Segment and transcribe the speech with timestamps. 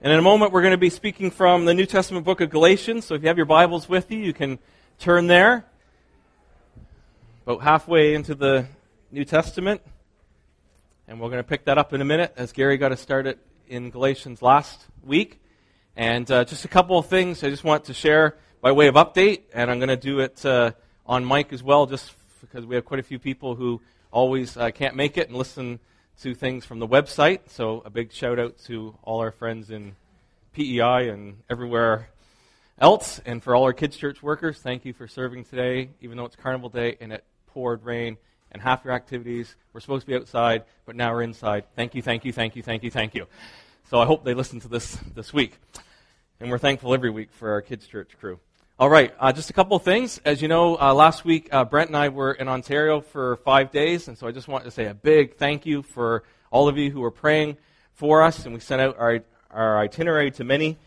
[0.00, 2.50] And in a moment, we're going to be speaking from the New Testament book of
[2.50, 3.04] Galatians.
[3.04, 4.60] So if you have your Bibles with you, you can
[5.00, 5.66] turn there.
[7.44, 8.66] About halfway into the
[9.10, 9.80] New Testament.
[11.08, 13.40] And we're going to pick that up in a minute as Gary got us started
[13.66, 15.40] in Galatians last week.
[15.96, 18.94] And uh, just a couple of things I just want to share by way of
[18.94, 19.46] update.
[19.52, 20.74] And I'm going to do it uh,
[21.06, 23.80] on mic as well, just because we have quite a few people who
[24.12, 25.80] always uh, can't make it and listen
[26.22, 27.48] to things from the website.
[27.48, 29.94] So a big shout out to all our friends in
[30.52, 32.08] PEI and everywhere
[32.80, 33.20] else.
[33.24, 36.36] And for all our kids' church workers, thank you for serving today, even though it's
[36.36, 38.16] Carnival Day and it poured rain.
[38.50, 41.64] And half your activities were supposed to be outside, but now we're inside.
[41.76, 43.26] Thank you, thank you, thank you, thank you, thank you.
[43.90, 45.58] So I hope they listen to this this week.
[46.40, 48.40] And we're thankful every week for our kids' church crew.
[48.80, 50.20] All right, uh, just a couple of things.
[50.24, 53.72] As you know, uh, last week uh, Brent and I were in Ontario for five
[53.72, 56.78] days, and so I just want to say a big thank you for all of
[56.78, 57.56] you who were praying
[57.94, 60.78] for us, and we sent out our, our itinerary to many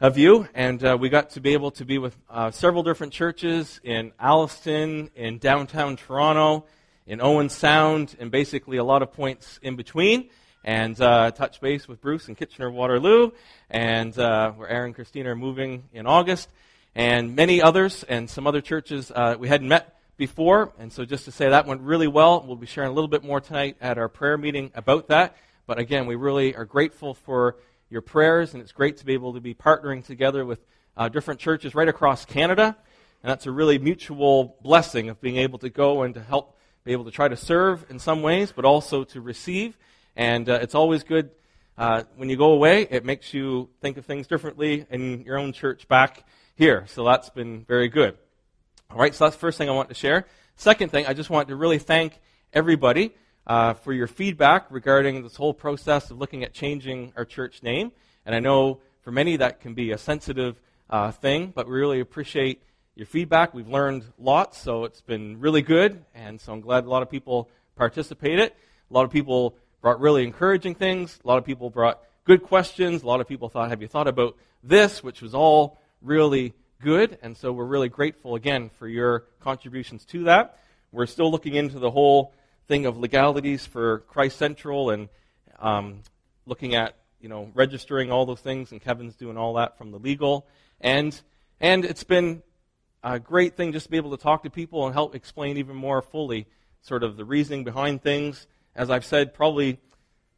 [0.00, 3.12] of you, and uh, we got to be able to be with uh, several different
[3.12, 6.64] churches in Alliston, in downtown Toronto,
[7.06, 10.30] in Owen Sound, and basically a lot of points in between
[10.64, 13.30] and uh, touch base with Bruce in Kitchener Waterloo,
[13.70, 16.48] and uh, where Aaron and Christina are moving in August
[16.94, 20.72] and many others, and some other churches uh, we hadn't met before.
[20.78, 22.44] And so, just to say that went really well.
[22.46, 25.36] We'll be sharing a little bit more tonight at our prayer meeting about that.
[25.66, 27.56] But again, we really are grateful for
[27.88, 30.60] your prayers, and it's great to be able to be partnering together with
[30.96, 32.76] uh, different churches right across Canada.
[33.22, 36.92] And that's a really mutual blessing of being able to go and to help be
[36.92, 39.76] able to try to serve in some ways, but also to receive.
[40.16, 41.30] And uh, it's always good
[41.80, 45.52] uh, when you go away, it makes you think of things differently in your own
[45.54, 46.26] church back
[46.60, 46.84] here.
[46.88, 48.18] So that's been very good.
[48.90, 50.26] All right, so that's the first thing I want to share.
[50.56, 52.20] Second thing, I just want to really thank
[52.52, 53.14] everybody
[53.46, 57.92] uh, for your feedback regarding this whole process of looking at changing our church name.
[58.26, 62.00] And I know for many that can be a sensitive uh, thing, but we really
[62.00, 62.62] appreciate
[62.94, 63.54] your feedback.
[63.54, 66.04] We've learned lots, so it's been really good.
[66.14, 68.52] And so I'm glad a lot of people participated.
[68.90, 71.20] A lot of people brought really encouraging things.
[71.24, 73.02] A lot of people brought good questions.
[73.02, 75.02] A lot of people thought, have you thought about this?
[75.02, 77.18] Which was all really good.
[77.22, 80.58] And so we're really grateful again for your contributions to that.
[80.92, 82.34] We're still looking into the whole
[82.66, 85.08] thing of legalities for Christ Central and
[85.58, 86.02] um,
[86.46, 88.72] looking at you know registering all those things.
[88.72, 90.46] And Kevin's doing all that from the legal
[90.80, 91.20] and
[91.60, 92.42] and it's been
[93.02, 95.76] a great thing just to be able to talk to people and help explain even
[95.76, 96.46] more fully
[96.82, 98.46] sort of the reasoning behind things.
[98.74, 99.78] As I've said, probably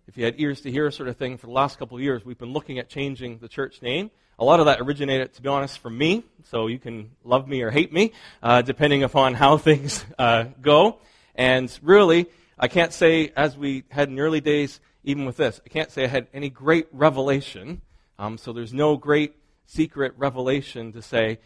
[0.08, 2.24] if you had ears to hear sort of thing for the last couple of years,
[2.24, 4.10] we've been looking at changing the church name.
[4.38, 7.62] A lot of that originated, to be honest, from me, so you can love me
[7.62, 8.12] or hate me,
[8.42, 10.98] uh, depending upon how things uh, go.
[11.34, 12.26] And really,
[12.58, 15.91] I can't say, as we had in the early days, even with this, I can't
[15.91, 17.82] say I had any great revelation.
[18.18, 19.34] Um, so there's no great
[19.66, 21.38] secret revelation to say,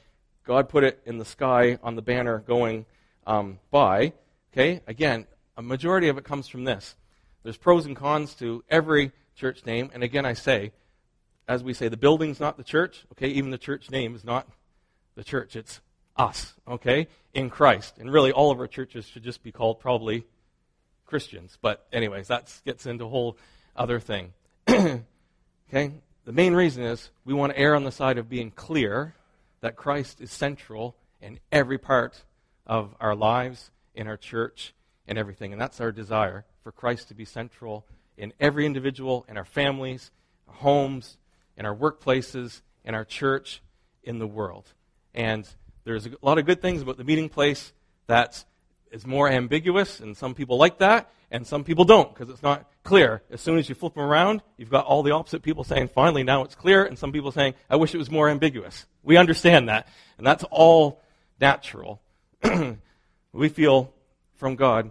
[0.45, 2.87] God put it in the sky on the banner going
[3.27, 4.13] um, by.
[4.53, 6.97] Okay, again, a majority of it comes from this.
[7.47, 10.73] There's pros and cons to every church name, and again, I say,
[11.47, 13.29] as we say, the building's not the church, okay?
[13.29, 14.49] Even the church name is not
[15.15, 15.55] the church.
[15.55, 15.81] It's
[16.17, 17.07] us, okay?
[17.35, 17.99] In Christ.
[17.99, 20.27] And really, all of our churches should just be called probably
[21.07, 21.57] Christians.
[21.63, 23.39] But, anyways, that gets into a whole
[23.77, 24.33] other thing.
[24.69, 25.05] okay?
[26.25, 29.15] The main reason is we want to err on the side of being clear
[29.61, 32.25] that Christ is central in every part
[32.67, 34.75] of our lives, in our church,
[35.07, 35.53] and everything.
[35.53, 37.87] And that's our desire for Christ to be central
[38.17, 40.11] in every individual, in our families,
[40.49, 41.19] our homes,
[41.57, 43.63] in our workplaces, in our church,
[44.03, 44.73] in the world.
[45.15, 45.49] And
[45.85, 47.73] there's a lot of good things about the meeting place
[48.07, 48.45] that
[48.91, 52.71] is more ambiguous, and some people like that, and some people don't because it's not
[52.85, 53.23] clear.
[53.31, 56.23] As soon as you flip them around, you've got all the opposite people saying, finally,
[56.23, 58.87] now it's clear, and some people saying, I wish it was more ambiguous.
[59.03, 61.03] We understand that, and that's all
[61.41, 62.01] natural.
[63.33, 63.93] we feel
[64.37, 64.91] from God,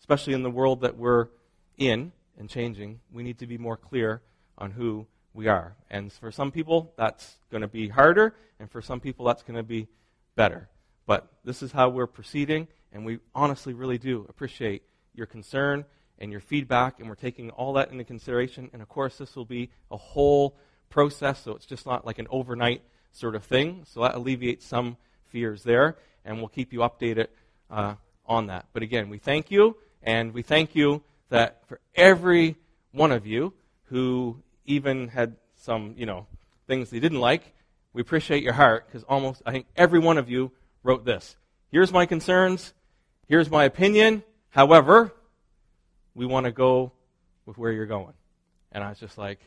[0.00, 1.28] especially in the world that we're
[1.76, 4.22] in and changing, we need to be more clear
[4.58, 5.76] on who we are.
[5.90, 9.56] And for some people, that's going to be harder, and for some people, that's going
[9.56, 9.88] to be
[10.34, 10.68] better.
[11.06, 14.82] But this is how we're proceeding, and we honestly really do appreciate
[15.14, 15.84] your concern
[16.18, 18.70] and your feedback, and we're taking all that into consideration.
[18.72, 20.56] And of course, this will be a whole
[20.88, 23.84] process, so it's just not like an overnight sort of thing.
[23.86, 24.96] So that alleviates some
[25.26, 27.28] fears there, and we'll keep you updated
[27.70, 27.94] uh,
[28.28, 28.66] on that.
[28.72, 32.56] But again, we thank you, and we thank you that for every
[32.92, 33.52] one of you
[33.84, 36.26] who even had some, you know,
[36.66, 37.54] things they didn't like,
[37.92, 40.52] we appreciate your heart because almost, I think every one of you
[40.82, 41.36] wrote this.
[41.70, 42.74] Here's my concerns.
[43.28, 44.22] Here's my opinion.
[44.50, 45.12] However,
[46.14, 46.92] we want to go
[47.44, 48.12] with where you're going.
[48.72, 49.40] And I was just like,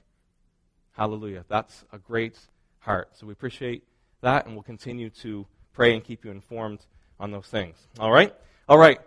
[0.99, 1.45] Hallelujah.
[1.47, 2.37] That's a great
[2.79, 3.11] heart.
[3.13, 3.83] So we appreciate
[4.19, 6.79] that, and we'll continue to pray and keep you informed
[7.21, 7.77] on those things.
[8.01, 8.35] All right?
[8.69, 8.99] All right.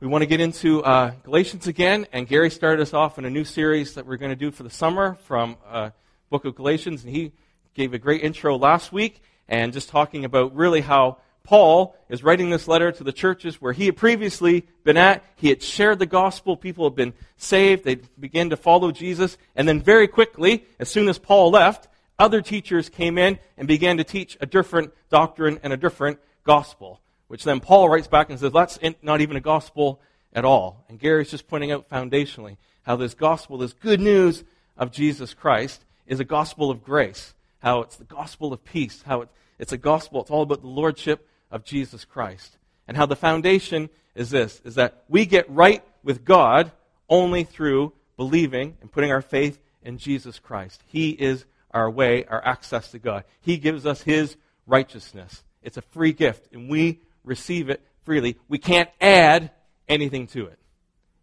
[0.00, 3.30] We want to get into uh, Galatians again, and Gary started us off in a
[3.30, 5.90] new series that we're going to do for the summer from uh,
[6.30, 7.32] book of Galatians, and he
[7.74, 12.48] gave a great intro last week, and just talking about really how Paul is writing
[12.48, 15.22] this letter to the churches where he had previously been at.
[15.36, 16.56] He had shared the gospel.
[16.56, 17.84] People had been saved.
[17.84, 19.36] They began to follow Jesus.
[19.54, 21.86] And then, very quickly, as soon as Paul left,
[22.18, 27.02] other teachers came in and began to teach a different doctrine and a different gospel
[27.30, 30.00] which then Paul writes back and says, that's not even a gospel
[30.32, 30.84] at all.
[30.88, 34.42] And Gary's just pointing out foundationally how this gospel, this good news
[34.76, 39.28] of Jesus Christ, is a gospel of grace, how it's the gospel of peace, how
[39.60, 42.58] it's a gospel, it's all about the lordship of Jesus Christ.
[42.88, 46.72] And how the foundation is this, is that we get right with God
[47.08, 50.82] only through believing and putting our faith in Jesus Christ.
[50.84, 53.22] He is our way, our access to God.
[53.40, 54.36] He gives us His
[54.66, 55.44] righteousness.
[55.62, 58.36] It's a free gift, and we receive it freely.
[58.48, 59.50] We can't add
[59.88, 60.58] anything to it,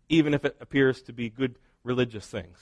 [0.09, 2.57] even if it appears to be good religious things.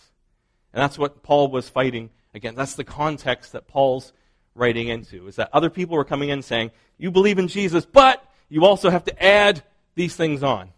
[0.73, 2.57] And that's what Paul was fighting against.
[2.57, 4.13] That's the context that Paul's
[4.53, 8.23] writing into, is that other people were coming in saying, You believe in Jesus, but
[8.49, 9.63] you also have to add
[9.95, 10.69] these things on.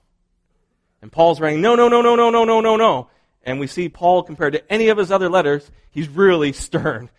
[1.02, 3.10] And Paul's writing, No, no, no, no, no, no, no, no, no.
[3.44, 7.10] And we see Paul, compared to any of his other letters, he's really stern.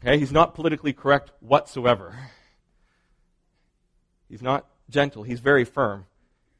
[0.00, 0.18] Okay?
[0.18, 2.14] He's not politically correct whatsoever.
[4.34, 6.06] He's not gentle, he's very firm.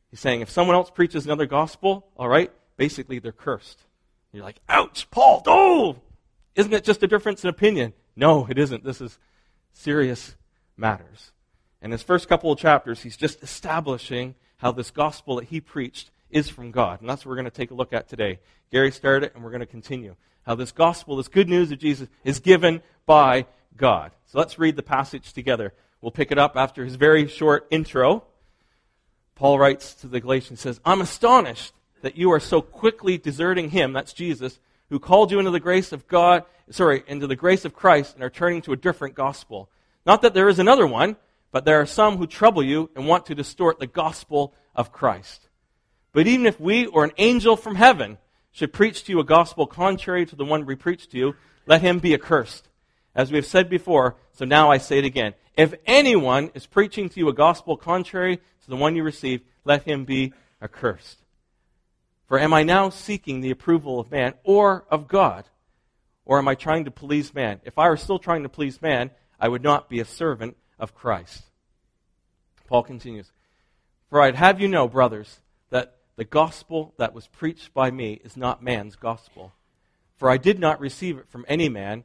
[0.08, 3.80] He's saying if someone else preaches another gospel, all right, basically they're cursed.
[4.30, 5.96] You're like, ouch, Paul, oh!
[6.54, 7.92] Isn't it just a difference in opinion?
[8.14, 8.84] No, it isn't.
[8.84, 9.18] This is
[9.72, 10.36] serious
[10.76, 11.32] matters.
[11.82, 16.12] In his first couple of chapters, he's just establishing how this gospel that he preached
[16.30, 17.00] is from God.
[17.00, 18.38] And that's what we're going to take a look at today.
[18.70, 20.14] Gary started it, and we're going to continue.
[20.46, 23.46] How this gospel, this good news of Jesus, is given by
[23.76, 24.12] God.
[24.26, 25.72] So let's read the passage together.
[26.04, 28.24] We'll pick it up after his very short intro.
[29.36, 31.72] Paul writes to the Galatians, says, I'm astonished
[32.02, 34.60] that you are so quickly deserting him, that's Jesus,
[34.90, 38.22] who called you into the grace of God, sorry, into the grace of Christ and
[38.22, 39.70] are turning to a different gospel.
[40.04, 41.16] Not that there is another one,
[41.50, 45.48] but there are some who trouble you and want to distort the gospel of Christ.
[46.12, 48.18] But even if we or an angel from heaven
[48.52, 51.34] should preach to you a gospel contrary to the one we preach to you,
[51.64, 52.68] let him be accursed.
[53.14, 55.34] As we have said before, so now I say it again.
[55.56, 59.84] If anyone is preaching to you a gospel contrary to the one you received, let
[59.84, 61.18] him be accursed.
[62.26, 65.44] For am I now seeking the approval of man or of God?
[66.24, 67.60] Or am I trying to please man?
[67.64, 70.94] If I were still trying to please man, I would not be a servant of
[70.94, 71.44] Christ.
[72.66, 73.30] Paul continues
[74.08, 75.40] For I'd have you know, brothers,
[75.70, 79.52] that the gospel that was preached by me is not man's gospel.
[80.16, 82.04] For I did not receive it from any man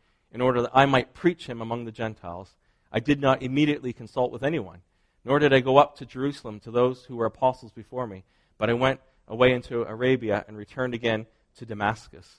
[0.31, 2.55] in order that I might preach him among the Gentiles,
[2.91, 4.81] I did not immediately consult with anyone,
[5.23, 8.23] nor did I go up to Jerusalem to those who were apostles before me,
[8.57, 11.25] but I went away into Arabia and returned again
[11.57, 12.37] to Damascus.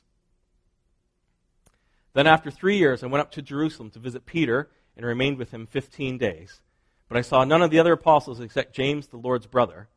[2.15, 5.51] Then, after three years, I went up to Jerusalem to visit Peter and remained with
[5.51, 6.61] him 15 days.
[7.09, 9.89] But I saw none of the other apostles except James, the Lord's brother.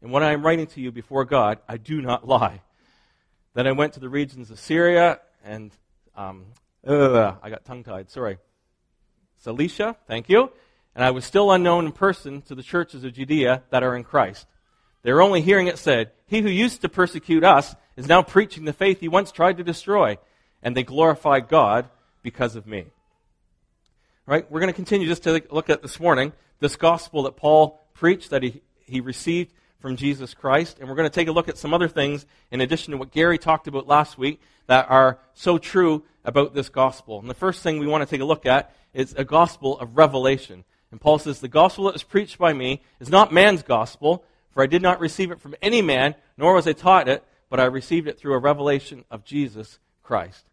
[0.00, 2.62] And when I am writing to you before God, I do not lie.
[3.54, 5.72] Then I went to the regions of Syria and
[6.16, 6.46] um,
[6.86, 8.38] uh, I got tongue tied, sorry.
[9.38, 10.50] Cilicia, thank you.
[10.94, 14.04] And I was still unknown in person to the churches of Judea that are in
[14.04, 14.46] Christ.
[15.02, 18.64] They were only hearing it said, He who used to persecute us is now preaching
[18.64, 20.18] the faith he once tried to destroy.
[20.62, 21.88] And they glorify God
[22.22, 22.86] because of me.
[24.26, 24.50] Right?
[24.50, 28.30] We're going to continue just to look at this morning this gospel that Paul preached,
[28.30, 30.78] that he, he received from Jesus Christ.
[30.78, 33.12] And we're going to take a look at some other things in addition to what
[33.12, 37.20] Gary talked about last week that are so true about this gospel.
[37.20, 39.96] And the first thing we want to take a look at is a gospel of
[39.96, 40.64] revelation.
[40.90, 44.62] And Paul says, The gospel that was preached by me is not man's gospel, for
[44.62, 47.64] I did not receive it from any man, nor was I taught it, but I
[47.64, 50.44] received it through a revelation of Jesus Christ.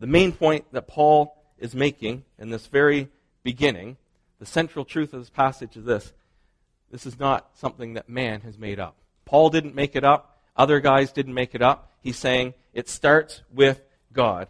[0.00, 3.08] The main point that Paul is making in this very
[3.42, 3.96] beginning,
[4.38, 6.12] the central truth of this passage is this
[6.94, 8.94] this is not something that man has made up.
[9.24, 10.38] Paul didn't make it up.
[10.56, 11.90] Other guys didn't make it up.
[12.00, 13.80] He's saying it starts with
[14.12, 14.46] God.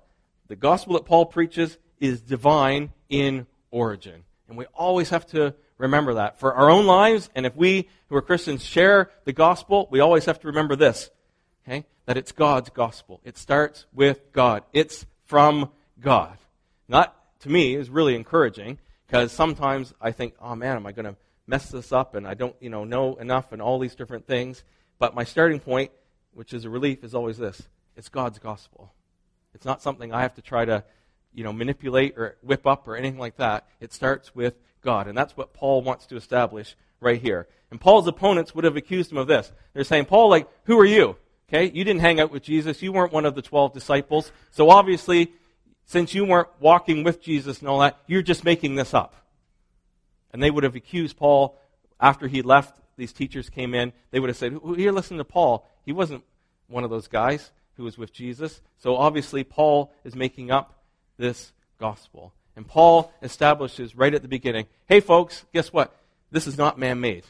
[0.48, 4.24] The gospel that Paul preaches is divine in origin.
[4.46, 6.38] And we always have to remember that.
[6.38, 10.26] For our own lives, and if we who are Christians share the gospel, we always
[10.26, 11.08] have to remember this.
[11.66, 11.86] Okay?
[12.04, 13.22] That it's God's gospel.
[13.24, 14.64] It starts with God.
[14.74, 16.36] It's from God.
[16.88, 21.06] Not to me is really encouraging because sometimes I think, oh man, am I going
[21.06, 24.26] to mess this up and I don't, you know, know enough and all these different
[24.26, 24.64] things.
[24.98, 25.90] But my starting point,
[26.32, 27.62] which is a relief, is always this.
[27.96, 28.92] It's God's gospel.
[29.54, 30.84] It's not something I have to try to,
[31.32, 33.66] you know, manipulate or whip up or anything like that.
[33.80, 35.06] It starts with God.
[35.06, 37.46] And that's what Paul wants to establish right here.
[37.70, 39.52] And Paul's opponents would have accused him of this.
[39.72, 41.16] They're saying, Paul, like, who are you?
[41.48, 41.70] Okay?
[41.70, 42.82] You didn't hang out with Jesus.
[42.82, 44.32] You weren't one of the 12 disciples.
[44.50, 45.32] So obviously,
[45.84, 49.14] since you weren't walking with Jesus and all that, you're just making this up.
[50.34, 51.56] And they would have accused Paul
[52.00, 52.80] after he left.
[52.96, 53.92] These teachers came in.
[54.10, 55.64] They would have said, Here, listen to Paul.
[55.86, 56.24] He wasn't
[56.66, 58.60] one of those guys who was with Jesus.
[58.78, 60.82] So obviously, Paul is making up
[61.18, 62.34] this gospel.
[62.56, 65.94] And Paul establishes right at the beginning hey, folks, guess what?
[66.32, 67.24] This is not man made.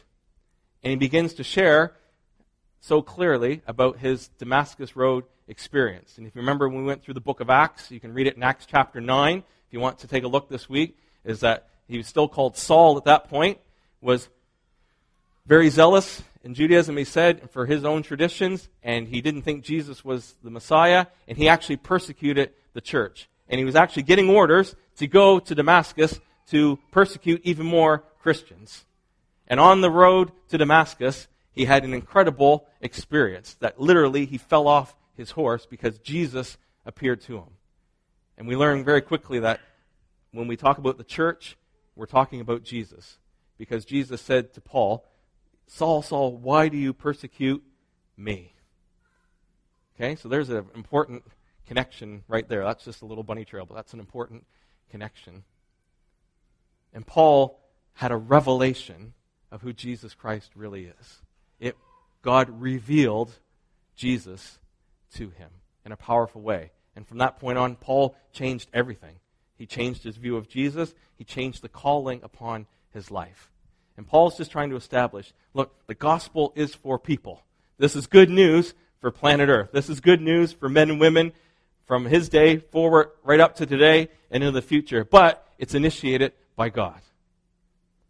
[0.82, 1.92] And he begins to share
[2.80, 6.16] so clearly about his Damascus Road experience.
[6.16, 8.26] And if you remember when we went through the book of Acts, you can read
[8.26, 11.40] it in Acts chapter 9 if you want to take a look this week, is
[11.40, 13.58] that he was still called Saul at that point,
[14.00, 14.28] was
[15.46, 20.04] very zealous in Judaism, he said, for his own traditions, and he didn't think Jesus
[20.04, 23.28] was the Messiah, and he actually persecuted the church.
[23.48, 28.84] And he was actually getting orders to go to Damascus to persecute even more Christians.
[29.48, 34.68] And on the road to Damascus, he had an incredible experience that literally he fell
[34.68, 37.50] off his horse because Jesus appeared to him.
[38.36, 39.60] And we learn very quickly that
[40.32, 41.56] when we talk about the church,
[41.96, 43.18] we're talking about Jesus.
[43.58, 45.06] Because Jesus said to Paul,
[45.66, 47.62] Saul, Saul, why do you persecute
[48.16, 48.54] me?
[49.96, 51.22] Okay, so there's an important
[51.66, 52.64] connection right there.
[52.64, 54.44] That's just a little bunny trail, but that's an important
[54.90, 55.44] connection.
[56.92, 57.60] And Paul
[57.94, 59.14] had a revelation
[59.50, 61.22] of who Jesus Christ really is.
[61.60, 61.76] It,
[62.22, 63.38] God revealed
[63.94, 64.58] Jesus
[65.14, 65.50] to him
[65.84, 66.72] in a powerful way.
[66.96, 69.16] And from that point on, Paul changed everything.
[69.56, 73.50] He changed his view of Jesus, he changed the calling upon his life.
[73.96, 77.42] And Paul's just trying to establish look, the gospel is for people.
[77.78, 79.70] This is good news for planet Earth.
[79.72, 81.32] This is good news for men and women
[81.86, 85.04] from his day forward, right up to today and into the future.
[85.04, 87.00] But it's initiated by God.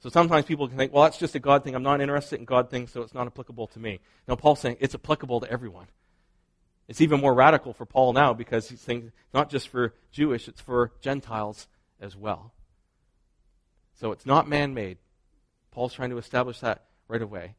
[0.00, 1.74] So sometimes people can think, well, that's just a God thing.
[1.74, 4.00] I'm not interested in God things, so it's not applicable to me.
[4.28, 5.86] No, Paul's saying it's applicable to everyone.
[6.88, 10.60] It's even more radical for Paul now because he's saying not just for Jewish, it's
[10.60, 11.66] for Gentiles
[12.00, 12.52] as well.
[13.94, 14.98] So it's not man made.
[15.70, 17.54] Paul's trying to establish that right away.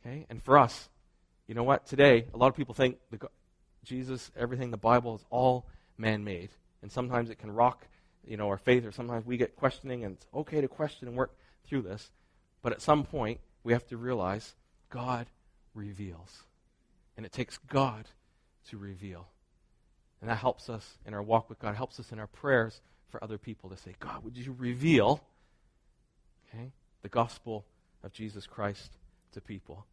[0.00, 0.26] Okay?
[0.30, 0.88] And for us,
[1.46, 1.86] you know what?
[1.86, 3.28] Today, a lot of people think the,
[3.84, 5.66] Jesus, everything, the Bible is all
[5.98, 6.50] man made.
[6.80, 7.86] And sometimes it can rock
[8.26, 11.16] you know, our faith, or sometimes we get questioning, and it's okay to question and
[11.16, 12.10] work through this.
[12.62, 14.54] But at some point, we have to realize
[14.90, 15.26] God
[15.74, 16.44] reveals.
[17.16, 18.06] And it takes God
[18.70, 19.28] to reveal.
[20.20, 22.80] And that helps us in our walk with God, helps us in our prayers
[23.10, 25.22] for other people to say, God, would you reveal
[26.48, 27.64] okay, the gospel
[28.02, 28.96] of Jesus Christ
[29.32, 29.86] to people?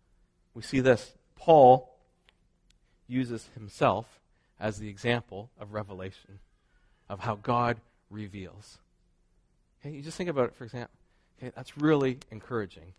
[0.54, 1.14] We see this.
[1.36, 1.98] Paul
[3.08, 4.20] uses himself
[4.60, 6.40] as the example of revelation,
[7.10, 7.78] of how God
[8.10, 8.78] reveals.
[9.80, 10.96] Okay, you just think about it, for example.
[11.38, 12.94] Okay, that's really encouraging.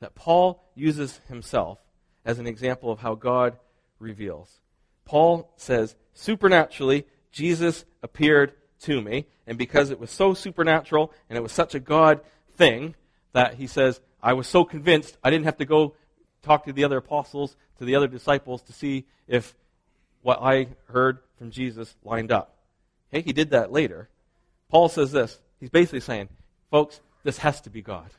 [0.00, 1.78] That Paul uses himself
[2.24, 3.56] as an example of how God
[3.98, 4.60] reveals.
[5.06, 9.26] Paul says, supernaturally, Jesus appeared to me.
[9.46, 12.20] And because it was so supernatural and it was such a God
[12.56, 12.94] thing,
[13.32, 15.94] that he says, I was so convinced I didn't have to go
[16.42, 19.54] talk to the other apostles, to the other disciples to see if
[20.22, 22.56] what I heard from Jesus lined up.
[23.12, 24.08] Okay, he did that later.
[24.70, 25.38] Paul says this.
[25.60, 26.28] He's basically saying,
[26.70, 28.10] folks, this has to be God.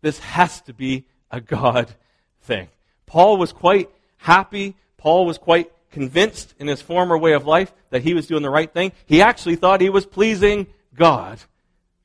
[0.00, 1.94] This has to be a God
[2.42, 2.68] thing.
[3.06, 8.02] Paul was quite happy Paul was quite convinced in his former way of life that
[8.02, 8.92] he was doing the right thing.
[9.06, 11.38] He actually thought he was pleasing God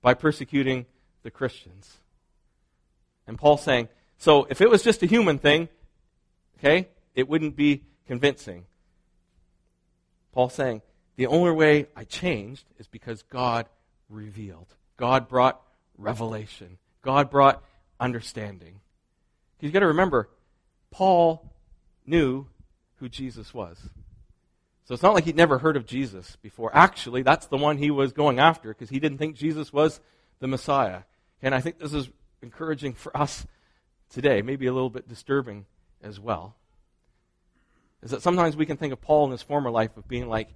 [0.02, 0.86] by persecuting
[1.24, 1.98] the Christians.
[3.28, 5.68] And Paul saying, so if it was just a human thing,
[6.58, 8.66] okay, it wouldn't be convincing.
[10.32, 10.82] Paul saying,
[11.16, 13.68] the only way I changed is because God
[14.10, 14.68] revealed.
[14.98, 15.62] God brought
[15.98, 16.78] revelation.
[17.02, 17.64] God brought
[18.00, 18.80] understanding.
[19.60, 20.30] You've got to remember,
[20.92, 21.54] Paul
[22.06, 22.48] knew
[23.04, 23.78] who Jesus was.
[24.86, 26.74] So it's not like he'd never heard of Jesus before.
[26.74, 30.00] Actually, that's the one he was going after because he didn't think Jesus was
[30.40, 31.02] the Messiah.
[31.42, 32.10] And I think this is
[32.42, 33.46] encouraging for us
[34.10, 35.66] today, maybe a little bit disturbing
[36.02, 36.56] as well.
[38.04, 40.48] Is that sometimes we can think of Paul in his former life of being like,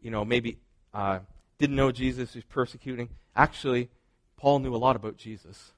[0.00, 0.56] you know, maybe
[0.94, 1.18] uh,
[1.58, 3.10] didn't know Jesus, he was persecuting.
[3.36, 3.90] Actually,
[4.38, 5.72] Paul knew a lot about Jesus.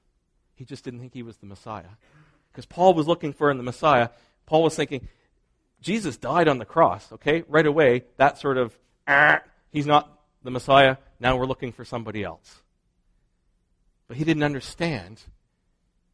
[0.55, 1.97] He just didn't think he was the Messiah.
[2.51, 4.07] Because Paul was looking for in the Messiah,
[4.45, 5.09] Paul was thinking,
[5.83, 7.43] Jesus died on the cross, okay?
[7.47, 10.09] Right away, that sort of, ah, he's not
[10.41, 10.97] the Messiah.
[11.19, 12.63] Now we're looking for somebody else.
[14.07, 15.21] But he didn't understand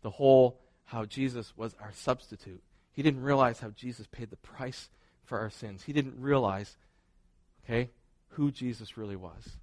[0.01, 2.63] the whole how Jesus was our substitute.
[2.93, 4.89] He didn't realize how Jesus paid the price
[5.23, 5.83] for our sins.
[5.83, 6.75] He didn't realize,
[7.63, 7.91] okay,
[8.29, 9.57] who Jesus really was.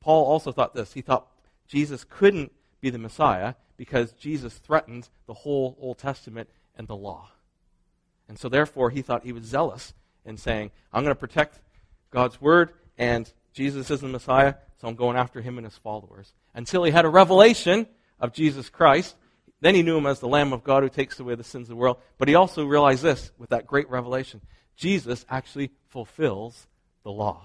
[0.00, 0.94] Paul also thought this.
[0.94, 1.28] He thought
[1.68, 7.30] Jesus couldn't be the Messiah because Jesus threatened the whole Old Testament and the law.
[8.30, 9.92] And so, therefore, he thought he was zealous
[10.24, 11.58] in saying, I'm going to protect
[12.12, 16.32] God's word, and Jesus isn't the Messiah, so I'm going after him and his followers.
[16.54, 17.88] Until he had a revelation
[18.20, 19.16] of Jesus Christ.
[19.60, 21.70] Then he knew him as the Lamb of God who takes away the sins of
[21.70, 21.96] the world.
[22.18, 24.40] But he also realized this with that great revelation
[24.76, 26.68] Jesus actually fulfills
[27.02, 27.42] the law.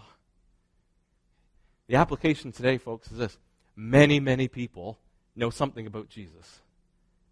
[1.88, 3.40] The application today, folks, is this
[3.76, 5.00] many, many people
[5.36, 6.60] know something about Jesus.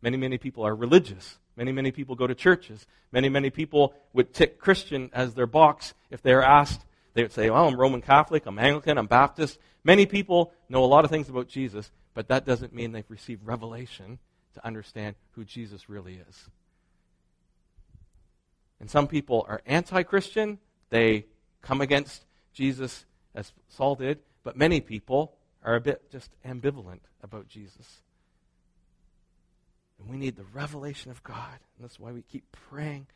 [0.02, 1.38] Many, many people are religious.
[1.56, 2.86] Many, many people go to churches.
[3.12, 6.86] Many, many people would tick Christian as their box if they were asked.
[7.14, 9.60] They would say, Well, I'm Roman Catholic, I'm Anglican, I'm Baptist.
[9.84, 13.46] Many people know a lot of things about Jesus, but that doesn't mean they've received
[13.46, 14.18] revelation
[14.56, 16.50] to understand who Jesus really is.
[18.80, 21.26] And some people are anti Christian, they
[21.62, 23.06] come against Jesus
[23.36, 28.03] as Saul did, but many people are a bit just ambivalent about Jesus.
[30.04, 31.60] And we need the revelation of God.
[31.78, 33.08] And that's why we keep praying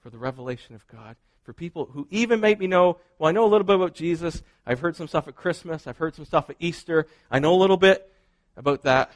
[0.00, 1.16] for the revelation of God.
[1.42, 4.42] For people who even maybe know, well, I know a little bit about Jesus.
[4.64, 5.86] I've heard some stuff at Christmas.
[5.86, 7.06] I've heard some stuff at Easter.
[7.30, 8.10] I know a little bit
[8.56, 9.12] about that.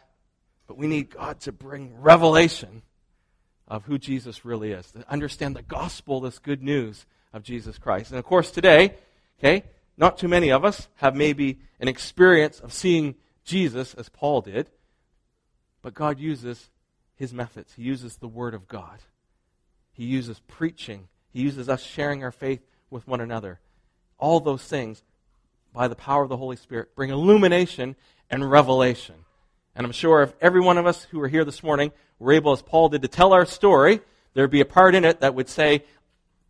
[0.67, 2.83] But we need God to bring revelation
[3.67, 8.11] of who Jesus really is, to understand the gospel, this good news of Jesus Christ.
[8.11, 8.95] And of course, today,
[9.39, 9.65] okay,
[9.97, 14.69] not too many of us have maybe an experience of seeing Jesus as Paul did,
[15.83, 16.69] but God uses
[17.21, 17.75] his methods.
[17.75, 19.01] He uses the Word of God,
[19.93, 23.61] He uses preaching, He uses us sharing our faith with one another.
[24.19, 25.03] All those things,
[25.73, 27.95] by the power of the Holy Spirit, bring illumination
[28.31, 29.17] and revelation.
[29.77, 32.53] And I'm sure if every one of us who are here this morning were able,
[32.53, 34.01] as Paul did, to tell our story,
[34.33, 35.85] there'd be a part in it that would say,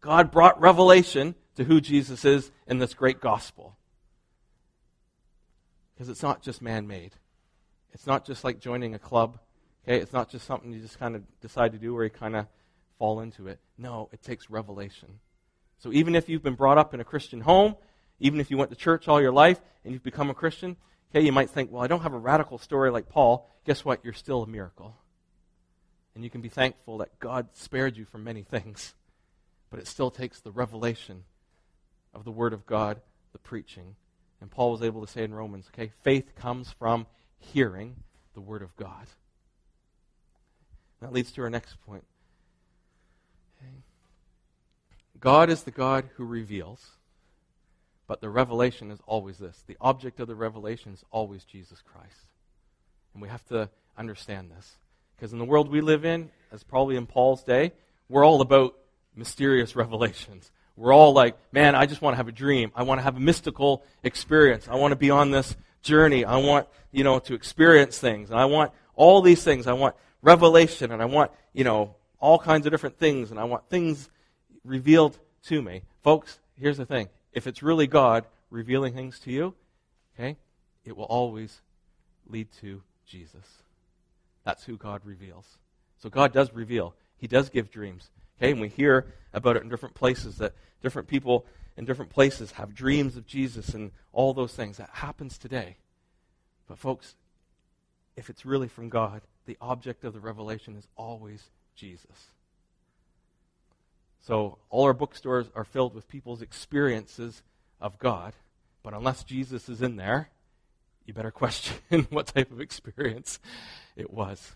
[0.01, 3.77] God brought revelation to who Jesus is in this great gospel.
[5.95, 7.15] Because it's not just man made.
[7.93, 9.39] It's not just like joining a club.
[9.85, 12.37] Okay, it's not just something you just kind of decide to do or you kind
[12.37, 12.47] of
[12.99, 13.59] fall into it.
[13.79, 15.21] No, it takes revelation.
[15.79, 17.77] So even if you've been brought up in a Christian home,
[18.19, 20.77] even if you went to church all your life and you've become a Christian,
[21.11, 23.49] okay, you might think, well, I don't have a radical story like Paul.
[23.65, 24.05] Guess what?
[24.05, 24.95] You're still a miracle.
[26.15, 28.95] And you can be thankful that God spared you from many things.
[29.71, 31.25] But it still takes the revelation
[32.13, 33.01] of the Word of God,
[33.33, 33.95] the preaching.
[34.41, 37.07] And Paul was able to say in Romans, okay, faith comes from
[37.39, 37.97] hearing
[38.35, 39.07] the Word of God.
[41.01, 42.05] That leads to our next point.
[43.59, 43.73] Okay.
[45.19, 46.91] God is the God who reveals,
[48.07, 49.63] but the revelation is always this.
[49.67, 52.27] The object of the revelation is always Jesus Christ.
[53.15, 54.77] And we have to understand this.
[55.17, 57.73] Because in the world we live in, as probably in Paul's day,
[58.09, 58.75] we're all about
[59.15, 60.51] mysterious revelations.
[60.77, 62.73] We're all like, man, I just want to have a dream.
[62.75, 64.67] I want to have a mystical experience.
[64.69, 66.25] I want to be on this journey.
[66.25, 68.31] I want, you know, to experience things.
[68.31, 69.67] And I want all these things.
[69.67, 73.45] I want revelation and I want, you know, all kinds of different things and I
[73.45, 74.09] want things
[74.65, 75.83] revealed to me.
[76.03, 77.09] Folks, here's the thing.
[77.33, 79.55] If it's really God revealing things to you,
[80.15, 80.37] okay,
[80.85, 81.61] it will always
[82.27, 83.63] lead to Jesus.
[84.45, 85.59] That's who God reveals.
[85.99, 86.95] So God does reveal.
[87.17, 88.11] He does give dreams.
[88.39, 91.45] Okay, and we hear about it in different places that different people
[91.77, 94.77] in different places have dreams of Jesus and all those things.
[94.77, 95.77] That happens today.
[96.69, 97.15] But, folks,
[98.17, 102.29] if it's really from God, the object of the revelation is always Jesus.
[104.21, 107.43] So, all our bookstores are filled with people's experiences
[107.81, 108.35] of God,
[108.83, 110.29] but unless Jesus is in there,
[111.07, 113.41] you better question what type of experience
[113.97, 114.53] it was.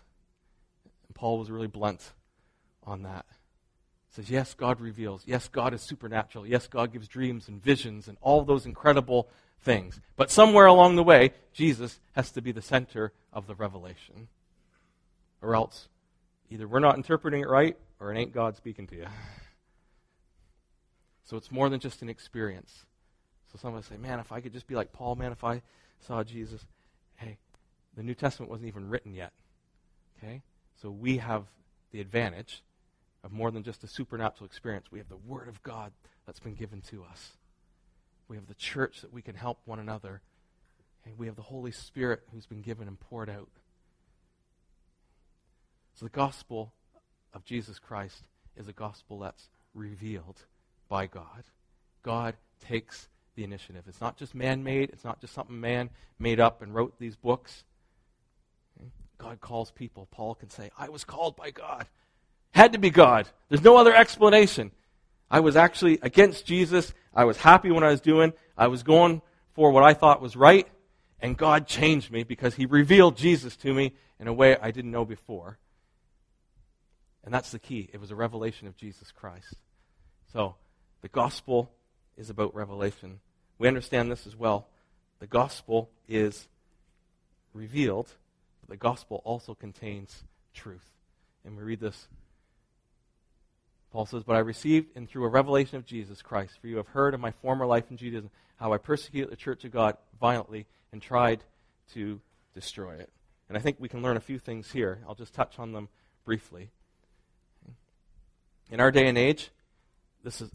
[1.07, 2.13] And Paul was really blunt
[2.83, 3.25] on that
[4.09, 5.23] He says, yes, God reveals.
[5.25, 6.45] Yes, God is supernatural.
[6.45, 9.27] Yes, God gives dreams and visions and all those incredible
[9.59, 9.99] things.
[10.15, 14.27] But somewhere along the way, Jesus has to be the center of the revelation.
[15.41, 15.87] Or else,
[16.49, 19.07] either we're not interpreting it right or it ain't God speaking to you.
[21.23, 22.85] So it's more than just an experience.
[23.51, 25.43] So some of us say, man, if I could just be like Paul, man, if
[25.43, 25.61] I
[25.99, 26.65] saw Jesus.
[27.15, 27.37] Hey,
[27.95, 29.33] the New Testament wasn't even written yet.
[30.17, 30.41] Okay?
[30.81, 31.45] So we have
[31.91, 32.63] the advantage
[33.23, 34.87] of more than just a supernatural experience.
[34.91, 35.91] We have the Word of God
[36.25, 37.31] that's been given to us.
[38.27, 40.21] We have the church that we can help one another.
[41.05, 43.49] And we have the Holy Spirit who's been given and poured out.
[45.95, 46.73] So the gospel
[47.33, 48.27] of Jesus Christ
[48.57, 50.41] is a gospel that's revealed
[50.89, 51.43] by God.
[52.03, 52.35] God
[52.67, 53.83] takes the initiative.
[53.87, 57.15] It's not just man made, it's not just something man made up and wrote these
[57.15, 57.63] books.
[59.17, 60.07] God calls people.
[60.11, 61.87] Paul can say, I was called by God.
[62.51, 63.27] Had to be God.
[63.47, 64.71] There's no other explanation.
[65.31, 66.93] I was actually against Jesus.
[67.13, 68.33] I was happy when I was doing.
[68.57, 69.21] I was going
[69.53, 70.67] for what I thought was right.
[71.21, 74.91] And God changed me because He revealed Jesus to me in a way I didn't
[74.91, 75.57] know before.
[77.25, 77.89] And that's the key.
[77.91, 79.55] It was a revelation of Jesus Christ.
[80.31, 80.55] So,
[81.01, 81.71] the gospel
[82.17, 83.19] is about revelation.
[83.57, 84.67] We understand this as well.
[85.19, 86.47] The gospel is
[87.53, 88.13] revealed,
[88.61, 90.91] but the gospel also contains truth.
[91.43, 92.07] And we read this.
[93.91, 96.87] Paul says, But I received and through a revelation of Jesus Christ, for you have
[96.87, 100.67] heard of my former life in Judaism, how I persecuted the church of God violently
[100.91, 101.43] and tried
[101.93, 102.19] to
[102.53, 103.09] destroy it.
[103.47, 104.99] And I think we can learn a few things here.
[105.07, 105.87] I'll just touch on them
[106.25, 106.69] briefly.
[108.75, 109.51] In our day and age,
[110.21, 110.51] this is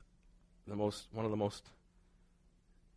[0.69, 1.65] the most one of the most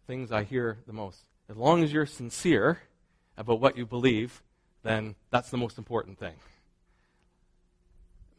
[0.06, 1.22] things I hear the most.
[1.48, 2.82] As long as you're sincere
[3.38, 4.44] about what you believe,
[4.84, 6.34] then that's the most important thing.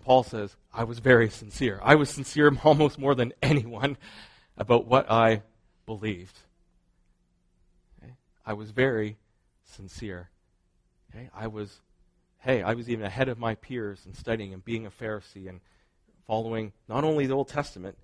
[0.04, 1.80] Paul says, I was very sincere.
[1.82, 3.96] I was sincere almost more than anyone
[4.58, 5.40] about what I
[5.86, 6.38] believed.
[8.02, 8.12] Okay?
[8.44, 9.16] I was very
[9.64, 10.28] sincere.
[11.10, 11.30] Okay?
[11.34, 11.80] I was,
[12.40, 15.60] hey, I was even ahead of my peers in studying and being a Pharisee and
[16.26, 17.96] following not only the Old Testament,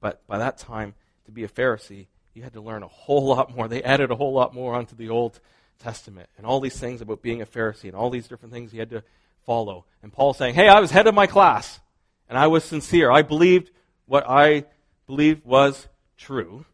[0.00, 3.54] but by that time, to be a Pharisee, you had to learn a whole lot
[3.54, 3.68] more.
[3.68, 5.40] They added a whole lot more onto the Old
[5.78, 8.80] Testament and all these things about being a Pharisee and all these different things you
[8.80, 9.02] had to
[9.44, 9.84] follow.
[10.02, 11.80] And Paul's saying, hey, I was head of my class
[12.28, 13.10] and I was sincere.
[13.10, 13.70] I believed
[14.06, 14.64] what I
[15.06, 16.64] believed was true.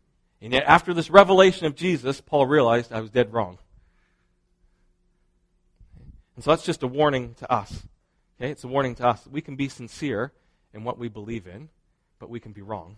[0.41, 3.59] And yet, after this revelation of Jesus, Paul realized I was dead wrong.
[6.35, 7.85] And so that's just a warning to us.
[8.41, 8.51] Okay?
[8.51, 9.27] It's a warning to us.
[9.31, 10.33] We can be sincere
[10.73, 11.69] in what we believe in,
[12.19, 12.97] but we can be wrong.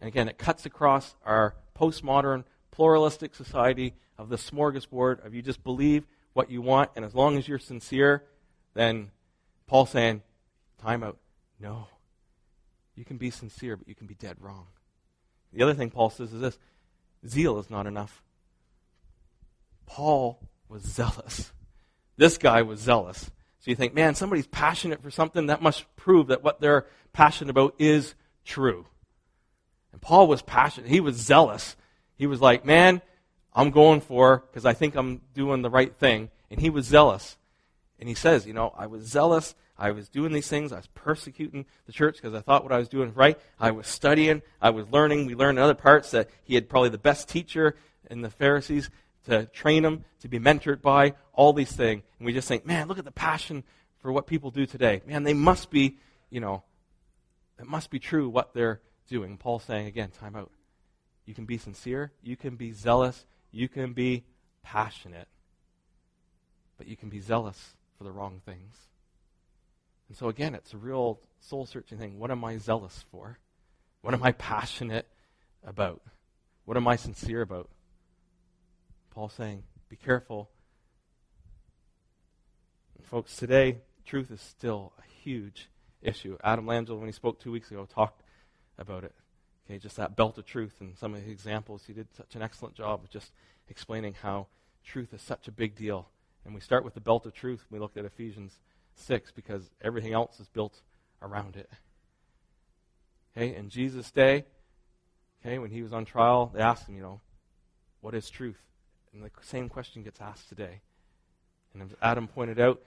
[0.00, 5.62] And again, it cuts across our postmodern, pluralistic society of the smorgasbord of you just
[5.64, 8.24] believe what you want, and as long as you're sincere,
[8.74, 9.10] then
[9.66, 10.22] Paul's saying,
[10.82, 11.16] time out.
[11.58, 11.88] No.
[12.94, 14.66] You can be sincere, but you can be dead wrong.
[15.52, 16.58] The other thing Paul says is this
[17.26, 18.22] zeal is not enough.
[19.86, 21.52] Paul was zealous.
[22.16, 23.30] This guy was zealous.
[23.66, 27.50] So you think, man, somebody's passionate for something, that must prove that what they're passionate
[27.50, 28.86] about is true.
[29.90, 30.88] And Paul was passionate.
[30.88, 31.74] He was zealous.
[32.14, 33.02] He was like, man,
[33.52, 36.30] I'm going for because I think I'm doing the right thing.
[36.48, 37.38] And he was zealous.
[37.98, 39.56] And he says, you know, I was zealous.
[39.76, 40.72] I was doing these things.
[40.72, 43.36] I was persecuting the church because I thought what I was doing was right.
[43.58, 44.42] I was studying.
[44.62, 45.26] I was learning.
[45.26, 47.74] We learned in other parts that he had probably the best teacher
[48.08, 48.90] in the Pharisees
[49.26, 52.02] to train them, to be mentored by, all these things.
[52.18, 53.64] And we just think, man, look at the passion
[53.98, 55.02] for what people do today.
[55.06, 55.98] Man, they must be,
[56.30, 56.62] you know,
[57.58, 59.36] it must be true what they're doing.
[59.36, 60.50] Paul's saying again, time out.
[61.24, 64.24] You can be sincere, you can be zealous, you can be
[64.62, 65.28] passionate,
[66.78, 68.76] but you can be zealous for the wrong things.
[70.08, 72.18] And so again, it's a real soul searching thing.
[72.18, 73.38] What am I zealous for?
[74.02, 75.08] What am I passionate
[75.64, 76.00] about?
[76.64, 77.68] What am I sincere about?
[79.16, 80.50] Paul's saying, be careful.
[83.04, 85.70] Folks, today, truth is still a huge
[86.02, 86.36] issue.
[86.44, 88.22] Adam Langell, when he spoke two weeks ago, talked
[88.76, 89.14] about it.
[89.64, 91.84] Okay, just that belt of truth and some of the examples.
[91.86, 93.32] He did such an excellent job of just
[93.70, 94.48] explaining how
[94.84, 96.10] truth is such a big deal.
[96.44, 98.60] And we start with the belt of truth when we looked at Ephesians
[98.96, 100.82] 6 because everything else is built
[101.22, 101.70] around it.
[103.34, 104.44] Okay, in Jesus' day,
[105.40, 107.22] okay, when he was on trial, they asked him, you know,
[108.02, 108.60] what is truth?
[109.16, 110.80] And the same question gets asked today.
[111.72, 112.82] And as Adam pointed out,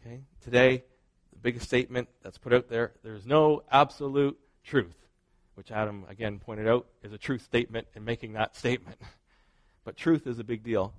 [0.00, 0.82] okay, today,
[1.30, 4.96] the biggest statement that's put out there, there's no absolute truth,
[5.56, 8.98] which Adam again pointed out is a truth statement in making that statement.
[9.84, 10.94] But truth is a big deal.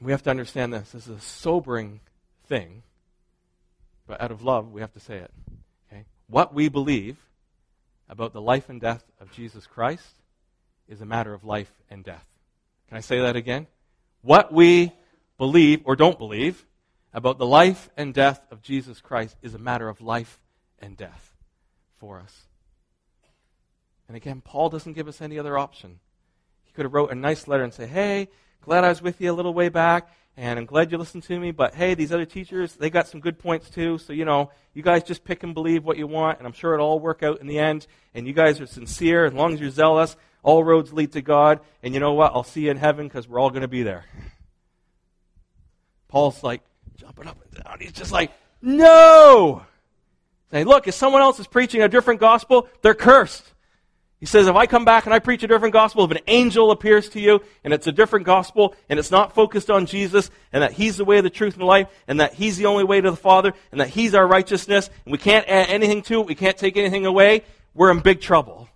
[0.00, 0.92] We have to understand this.
[0.92, 2.00] This is a sobering
[2.46, 2.82] thing,
[4.06, 5.30] but out of love, we have to say it.
[5.92, 6.06] Okay?
[6.28, 7.18] What we believe
[8.08, 10.17] about the life and death of Jesus Christ
[10.88, 12.26] is a matter of life and death.
[12.88, 13.66] Can I say that again?
[14.22, 14.92] What we
[15.36, 16.66] believe or don't believe
[17.12, 20.40] about the life and death of Jesus Christ is a matter of life
[20.78, 21.34] and death
[21.98, 22.46] for us.
[24.08, 26.00] And again, Paul doesn't give us any other option.
[26.64, 28.28] He could have wrote a nice letter and say, "Hey,
[28.62, 31.38] glad I was with you a little way back, and I'm glad you listened to
[31.38, 34.50] me, but hey, these other teachers, they got some good points too, so, you know,
[34.72, 37.22] you guys just pick and believe what you want, and I'm sure it'll all work
[37.22, 40.16] out in the end, and you guys are sincere, as long as you're zealous,
[40.48, 42.32] all roads lead to God, and you know what?
[42.34, 44.06] I'll see you in heaven because we're all going to be there.
[46.08, 46.62] Paul's like
[46.96, 47.76] jumping up and down.
[47.80, 48.32] He's just like,
[48.62, 49.66] no!
[50.50, 53.44] Saying, look, if someone else is preaching a different gospel, they're cursed.
[54.20, 56.70] He says, if I come back and I preach a different gospel, if an angel
[56.70, 60.62] appears to you and it's a different gospel and it's not focused on Jesus and
[60.62, 63.02] that He's the way, the truth, and the life and that He's the only way
[63.02, 66.26] to the Father and that He's our righteousness and we can't add anything to it,
[66.26, 67.42] we can't take anything away,
[67.74, 68.67] we're in big trouble.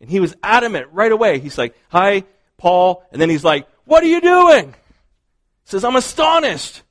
[0.00, 1.38] And he was adamant right away.
[1.38, 2.24] He's like, hi,
[2.58, 3.02] Paul.
[3.12, 4.68] And then he's like, what are you doing?
[4.68, 6.82] He says, I'm astonished.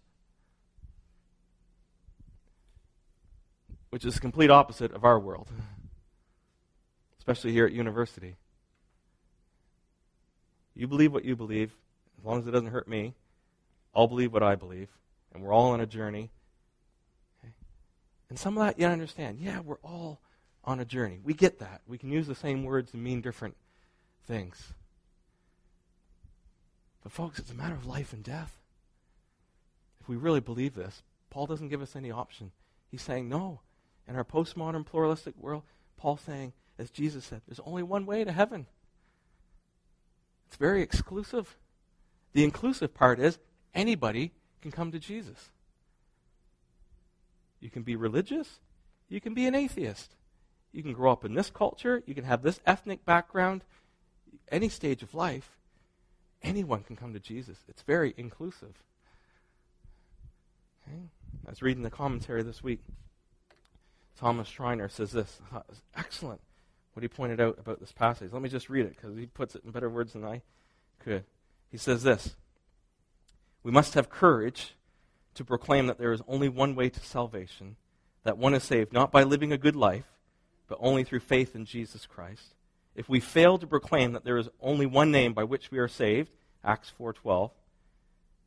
[3.96, 5.50] which is the complete opposite of our world,
[7.18, 8.36] especially here at university.
[10.74, 11.74] You believe what you believe,
[12.20, 13.14] as long as it doesn't hurt me.
[13.96, 14.90] I'll believe what I believe,
[15.34, 16.30] and we're all on a journey.
[17.40, 17.54] Okay?
[18.30, 19.40] And some of that you understand.
[19.40, 20.20] Yeah, we're all
[20.66, 21.20] on a journey.
[21.24, 21.82] We get that.
[21.88, 23.56] We can use the same words and mean different
[24.28, 24.74] things.
[27.04, 28.58] But, folks, it's a matter of life and death.
[30.02, 32.52] If we really believe this, Paul doesn't give us any option.
[32.90, 33.62] He's saying, no,
[34.08, 35.64] in our postmodern pluralistic world,
[35.98, 38.66] Paul saying, as Jesus said, there's only one way to heaven.
[40.48, 41.56] It's very exclusive.
[42.34, 43.38] The inclusive part is
[43.74, 45.52] anybody can come to Jesus.
[47.60, 48.60] You can be religious,
[49.10, 50.16] you can be an atheist.
[50.76, 53.64] You can grow up in this culture, you can have this ethnic background,
[54.52, 55.52] any stage of life.
[56.44, 57.60] Anyone can come to Jesus.
[57.70, 58.74] It's very inclusive.
[60.86, 61.00] Okay?
[61.48, 62.82] I was reading the commentary this week.
[64.20, 65.40] Thomas Schreiner says this.
[65.46, 66.42] I thought it was excellent
[66.92, 68.34] what he pointed out about this passage.
[68.34, 70.42] Let me just read it because he puts it in better words than I
[71.00, 71.24] could.
[71.72, 72.36] He says this
[73.64, 74.76] We must have courage
[75.36, 77.78] to proclaim that there is only one way to salvation,
[78.24, 80.06] that one is saved not by living a good life,
[80.68, 82.54] but only through faith in Jesus Christ.
[82.96, 85.88] If we fail to proclaim that there is only one name by which we are
[85.88, 87.52] saved, Acts 4:12,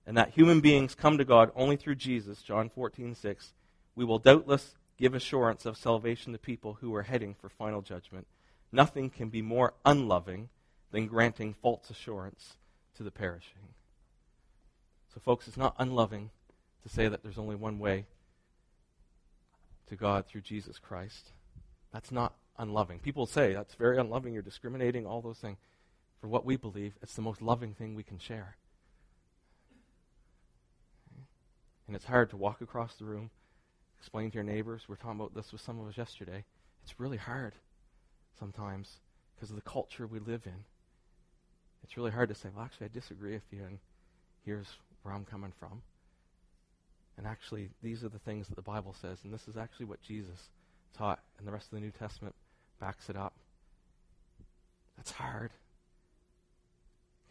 [0.06, 3.52] and that human beings come to God only through Jesus, John 14:6,
[3.94, 8.26] we will doubtless give assurance of salvation to people who are heading for final judgment.
[8.72, 10.48] Nothing can be more unloving
[10.90, 12.56] than granting false assurance
[12.96, 13.74] to the perishing.
[15.14, 16.30] So, folks, it's not unloving
[16.82, 18.06] to say that there's only one way
[19.86, 21.32] to God through Jesus Christ.
[21.92, 22.98] That's not unloving.
[22.98, 25.58] People say that's very unloving, you're discriminating, all those things.
[26.20, 28.56] For what we believe, it's the most loving thing we can share.
[31.86, 33.30] And it's hard to walk across the room
[33.98, 34.82] explain to your neighbors.
[34.88, 36.44] We are talking about this with some of us yesterday.
[36.82, 37.54] It's really hard
[38.38, 39.00] sometimes
[39.34, 40.64] because of the culture we live in.
[41.82, 43.78] It's really hard to say, well, actually, I disagree with you, and
[44.44, 44.66] here's
[45.02, 45.82] where I'm coming from.
[47.16, 50.02] And actually, these are the things that the Bible says, and this is actually what
[50.02, 50.48] Jesus
[50.96, 52.34] taught, and the rest of the New Testament
[52.80, 53.34] backs it up.
[54.96, 55.50] That's hard.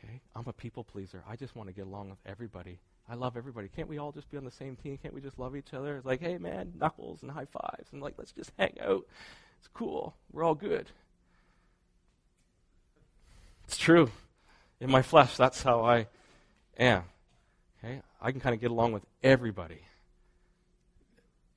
[0.04, 0.22] Okay?
[0.36, 1.24] I'm a people pleaser.
[1.28, 3.70] I just want to get along with everybody I love everybody.
[3.70, 4.98] Can't we all just be on the same team?
[4.98, 5.98] Can't we just love each other?
[5.98, 7.90] It's like, hey, man, knuckles and high fives.
[7.94, 9.06] And like, let's just hang out.
[9.60, 10.14] It's cool.
[10.32, 10.92] We're all good.
[13.66, 14.12] It's true.
[14.82, 16.08] In my flesh, that's how I
[16.78, 17.04] am.
[17.80, 18.02] Okay?
[18.22, 19.80] I can kind of get along with everybody.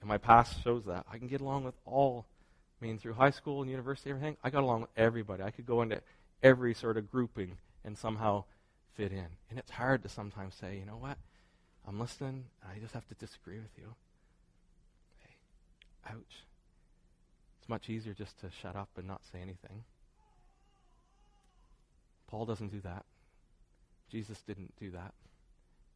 [0.01, 1.07] And my past shows that.
[1.13, 2.27] I can get along with all.
[2.81, 5.43] I mean, through high school and university, everything, I got along with everybody.
[5.43, 6.01] I could go into
[6.43, 8.45] every sort of grouping and somehow
[8.95, 9.27] fit in.
[9.51, 11.19] And it's hard to sometimes say, you know what?
[11.87, 12.45] I'm listening.
[12.63, 13.95] I just have to disagree with you.
[15.21, 16.45] Hey, ouch.
[17.59, 19.85] It's much easier just to shut up and not say anything.
[22.29, 23.05] Paul doesn't do that.
[24.11, 25.13] Jesus didn't do that.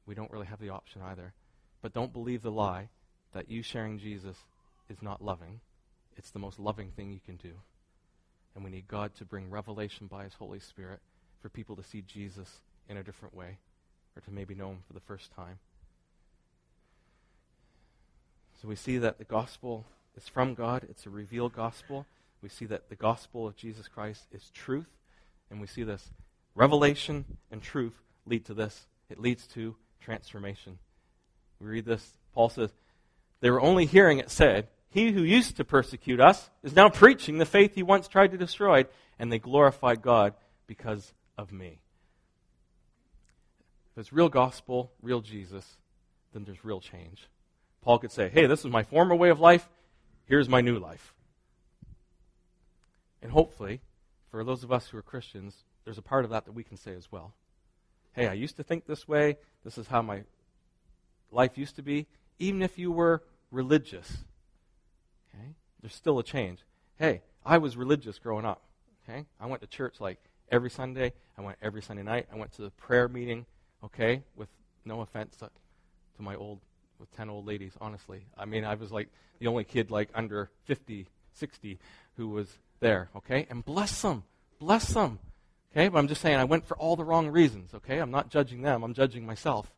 [0.07, 1.33] We don't really have the option either.
[1.81, 2.89] But don't believe the lie
[3.35, 4.37] that you sharing Jesus
[4.89, 5.61] is not loving.
[6.17, 7.53] It's the most loving thing you can do.
[8.55, 11.01] And we need God to bring revelation by His Holy Spirit
[11.43, 13.59] for people to see Jesus in a different way
[14.17, 15.59] or to maybe know Him for the first time.
[18.63, 19.85] So we see that the gospel
[20.17, 22.07] is from God, it's a revealed gospel.
[22.41, 24.89] We see that the gospel of Jesus Christ is truth,
[25.51, 26.11] and we see this
[26.55, 27.95] revelation and truth
[28.27, 28.87] lead to this.
[29.11, 30.79] It leads to transformation.
[31.61, 32.71] We read this, Paul says,
[33.41, 37.39] They were only hearing it said, He who used to persecute us is now preaching
[37.39, 38.87] the faith he once tried to destroy,
[39.19, 40.35] and they glorified God
[40.67, 41.81] because of me.
[43.93, 45.77] If it's real gospel, real Jesus,
[46.33, 47.29] then there's real change.
[47.83, 49.69] Paul could say, hey, this is my former way of life.
[50.25, 51.15] Here's my new life.
[53.23, 53.81] And hopefully,
[54.31, 56.77] for those of us who are Christians, there's a part of that that we can
[56.77, 57.35] say as well.
[58.15, 59.37] hey, I used to think this way.
[59.65, 60.23] This is how my
[61.31, 62.07] life used to be.
[62.39, 64.25] Even if you were religious,
[65.35, 66.61] okay, there's still a change.
[66.97, 68.63] Hey, I was religious growing up.
[69.09, 70.19] Okay, I went to church like
[70.51, 71.13] every Sunday.
[71.37, 72.27] I went every Sunday night.
[72.33, 73.47] I went to the prayer meeting.
[73.85, 74.49] Okay, with
[74.85, 75.51] no offense to,
[76.17, 76.61] to my old
[76.99, 78.27] with 10 old ladies, honestly.
[78.37, 81.79] I mean, I was like the only kid like under 50, 60
[82.17, 82.49] who was
[82.81, 83.47] there, okay?
[83.51, 84.25] And bless them.
[84.59, 85.19] Bless them.
[85.73, 85.89] Okay?
[85.89, 87.99] But I'm just saying I went for all the wrong reasons, okay?
[87.99, 88.83] I'm not judging them.
[88.83, 89.71] I'm judging myself.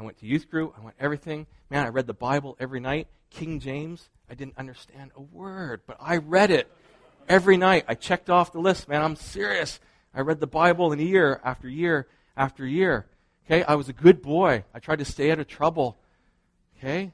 [0.00, 0.74] I went to youth group.
[0.78, 1.46] I went everything.
[1.68, 3.06] Man, I read the Bible every night.
[3.28, 6.72] King James, I didn't understand a word, but I read it
[7.28, 7.84] every night.
[7.86, 9.02] I checked off the list, man.
[9.02, 9.78] I'm serious.
[10.14, 13.08] I read the Bible in year after year after year.
[13.44, 14.64] Okay, I was a good boy.
[14.74, 15.98] I tried to stay out of trouble.
[16.78, 17.12] Okay?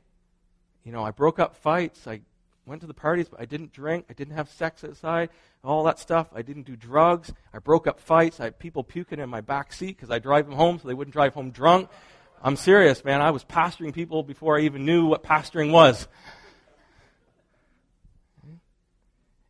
[0.84, 2.06] You know, I broke up fights.
[2.06, 2.20] I
[2.66, 4.06] went to the parties, but I didn't drink.
[4.08, 5.30] I didn't have sex outside.
[5.64, 6.28] All that stuff.
[6.32, 7.32] I didn't do drugs.
[7.52, 8.38] I broke up fights.
[8.38, 10.94] I had people puking in my back seat because I drive them home so they
[10.94, 11.90] wouldn't drive home drunk.
[12.46, 13.20] I'm serious, man.
[13.20, 16.06] I was pastoring people before I even knew what pastoring was.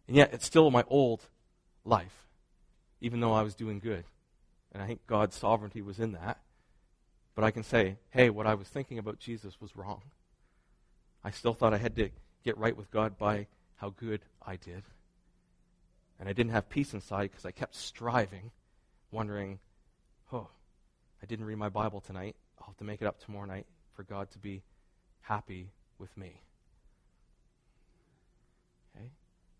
[0.09, 1.21] And yet, it's still my old
[1.85, 2.27] life,
[3.03, 4.05] even though I was doing good.
[4.73, 6.41] And I think God's sovereignty was in that.
[7.35, 10.01] But I can say, hey, what I was thinking about Jesus was wrong.
[11.23, 12.09] I still thought I had to
[12.45, 14.85] get right with God by how good I did.
[16.19, 18.53] And I didn't have peace inside because I kept striving,
[19.11, 19.59] wondering,
[20.33, 20.49] oh,
[21.23, 22.37] I didn't read my Bible tonight.
[22.59, 24.62] I'll have to make it up tomorrow night for God to be
[25.23, 26.40] happy with me.
[28.95, 29.07] Okay?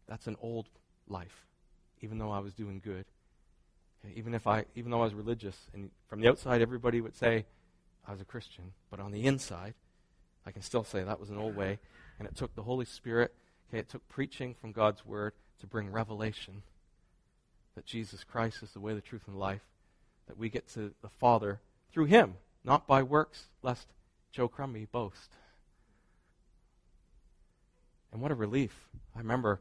[0.07, 0.69] That's an old
[1.09, 1.47] life,
[2.01, 3.05] even though I was doing good.
[4.05, 4.15] Okay?
[4.17, 7.47] Even if I even though I was religious and from the outside everybody would say,
[8.07, 9.75] I was a Christian, but on the inside,
[10.47, 11.79] I can still say that was an old way.
[12.19, 13.35] And it took the Holy Spirit,
[13.69, 16.63] okay, it took preaching from God's Word to bring revelation
[17.75, 19.63] that Jesus Christ is the way, the truth, and life,
[20.27, 21.61] that we get to the Father
[21.93, 22.35] through Him,
[22.67, 23.87] not by works, lest
[24.33, 25.31] Joe Crumby boast.
[28.13, 28.89] And what a relief.
[29.15, 29.61] I remember,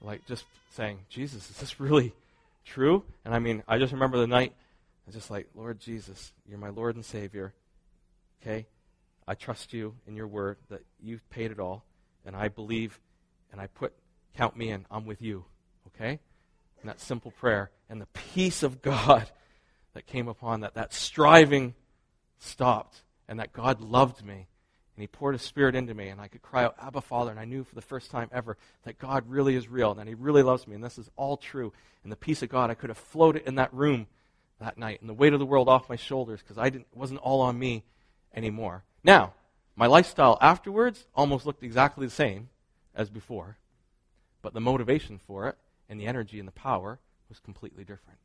[0.00, 2.12] like, just saying, Jesus, is this really
[2.64, 3.04] true?
[3.24, 6.58] And I mean, I just remember the night I was just like, Lord Jesus, you're
[6.58, 7.52] my Lord and Savior.
[8.42, 8.66] Okay?
[9.26, 11.84] I trust you in your word that you've paid it all.
[12.26, 12.98] And I believe
[13.52, 13.92] and I put,
[14.36, 14.84] count me in.
[14.90, 15.44] I'm with you.
[15.88, 16.20] Okay?
[16.80, 19.30] And that simple prayer and the peace of God
[19.94, 21.74] that came upon that, that striving
[22.40, 24.34] stopped and that God loved me
[24.96, 27.40] and he poured his spirit into me and i could cry out abba father and
[27.40, 30.14] i knew for the first time ever that god really is real and that he
[30.14, 31.72] really loves me and this is all true
[32.02, 34.06] and the peace of god i could have floated in that room
[34.60, 36.96] that night and the weight of the world off my shoulders because I didn't, it
[36.96, 37.82] wasn't all on me
[38.34, 38.84] anymore.
[39.02, 39.32] Now,
[39.74, 42.50] my lifestyle afterwards almost looked exactly the same
[42.94, 43.56] as before,
[44.42, 45.56] but the motivation for it
[45.88, 46.98] and the energy and the power
[47.28, 48.18] was completely different.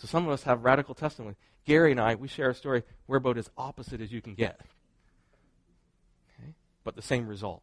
[0.00, 1.36] So some of us have radical testimony.
[1.66, 2.84] Gary and I, we share a story.
[3.06, 4.58] We're about as opposite as you can get.
[6.40, 6.54] Okay?
[6.84, 7.62] But the same result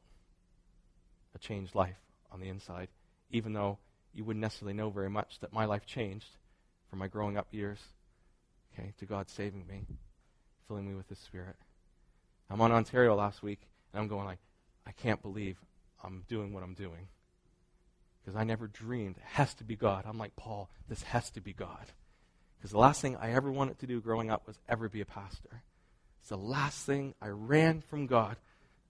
[1.34, 1.97] a changed life
[2.32, 2.89] on the inside,
[3.32, 3.80] even though
[4.13, 6.30] you wouldn't necessarily know very much that my life changed
[6.89, 7.80] from my growing up years,
[8.73, 9.86] okay, to God saving me,
[10.67, 11.56] filling me with His Spirit.
[12.50, 14.39] I'm on Ontario last week, and I'm going like,
[14.86, 15.58] I can't believe
[16.04, 17.08] I'm doing what I'm doing.
[18.23, 20.06] Because I never dreamed it has to be God.
[20.08, 21.88] I'm like, Paul, this has to be God.
[22.58, 25.06] Because the last thing I ever wanted to do growing up was ever be a
[25.06, 25.63] pastor.
[26.22, 28.38] It's the last thing I ran from God.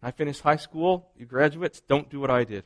[0.02, 1.10] I finished high school.
[1.18, 2.64] You graduates, don't do what I did.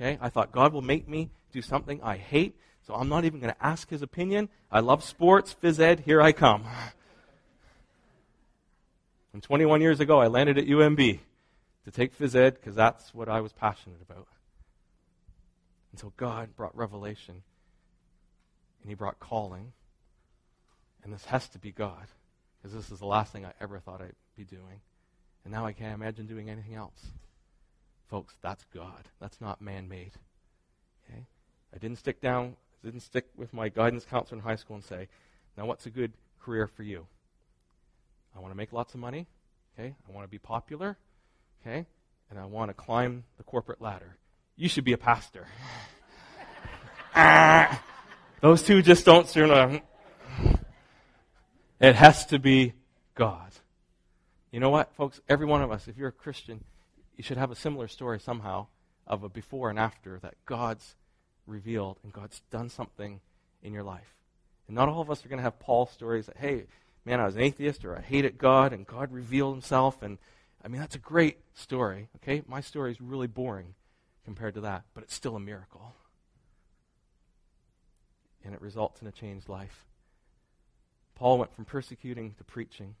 [0.00, 0.18] Okay?
[0.20, 2.56] I thought God will make me do something I hate
[2.86, 4.48] so I'm not even going to ask his opinion.
[4.70, 6.64] I love sports, phys ed, here I come.
[9.32, 11.20] And 21 years ago, I landed at UMB
[11.84, 14.28] to take phys ed because that's what I was passionate about.
[15.92, 17.42] Until God brought revelation
[18.80, 19.74] and he brought calling.
[21.06, 22.08] And this has to be God
[22.58, 24.80] because this is the last thing I ever thought I'd be doing.
[25.44, 27.00] And now I can't imagine doing anything else.
[28.10, 29.08] Folks, that's God.
[29.20, 30.10] That's not man made.
[31.08, 31.26] Okay?
[31.72, 35.08] I didn't stick down didn't stick with my guidance counselor in high school and say,
[35.56, 37.06] now what's a good career for you?
[38.34, 39.26] I want to make lots of money.
[39.78, 39.94] Okay.
[40.08, 40.96] I want to be popular.
[41.60, 41.86] Okay.
[42.30, 44.16] And I want to climb the corporate ladder.
[44.56, 45.46] You should be a pastor.
[48.40, 49.34] those two just don't.
[49.34, 49.80] You know,
[51.86, 52.74] it has to be
[53.14, 53.52] God.
[54.50, 55.20] You know what, folks?
[55.28, 56.64] Every one of us, if you're a Christian,
[57.16, 58.66] you should have a similar story somehow
[59.06, 60.96] of a before and after that God's
[61.46, 63.20] revealed and God's done something
[63.62, 64.14] in your life.
[64.66, 66.64] And not all of us are going to have Paul stories that, hey,
[67.04, 70.02] man, I was an atheist or I hated God and God revealed himself.
[70.02, 70.18] And
[70.64, 72.42] I mean, that's a great story, okay?
[72.48, 73.74] My story is really boring
[74.24, 75.94] compared to that, but it's still a miracle.
[78.44, 79.84] And it results in a changed life.
[81.16, 82.94] Paul went from persecuting to preaching.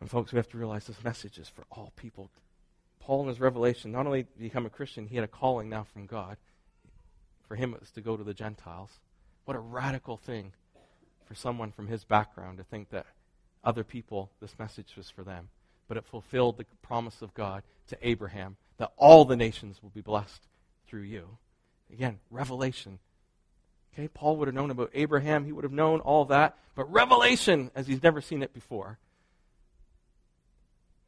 [0.00, 2.30] And, folks, we have to realize this message is for all people.
[3.00, 6.06] Paul, in his revelation, not only become a Christian, he had a calling now from
[6.06, 6.36] God.
[7.48, 8.90] For him, it was to go to the Gentiles.
[9.46, 10.52] What a radical thing
[11.26, 13.06] for someone from his background to think that
[13.62, 15.48] other people, this message was for them.
[15.88, 20.00] But it fulfilled the promise of God to Abraham that all the nations will be
[20.00, 20.42] blessed
[20.86, 21.38] through you.
[21.92, 22.98] Again, revelation.
[23.94, 27.70] Okay, Paul would have known about Abraham, he would have known all that, but revelation
[27.76, 28.98] as he's never seen it before.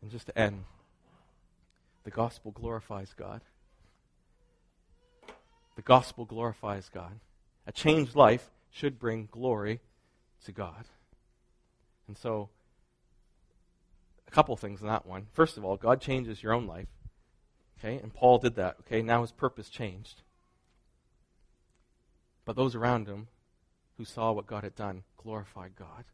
[0.00, 0.64] And just to end,
[2.04, 3.40] the gospel glorifies God.
[5.74, 7.18] The gospel glorifies God.
[7.66, 9.80] A changed life should bring glory
[10.44, 10.84] to God.
[12.06, 12.50] And so,
[14.28, 15.26] a couple things in that one.
[15.32, 16.86] First of all, God changes your own life.
[17.78, 18.76] Okay, and Paul did that.
[18.80, 20.22] Okay, now his purpose changed.
[22.46, 23.26] But those around him
[23.98, 26.04] who saw what God had done glorified God.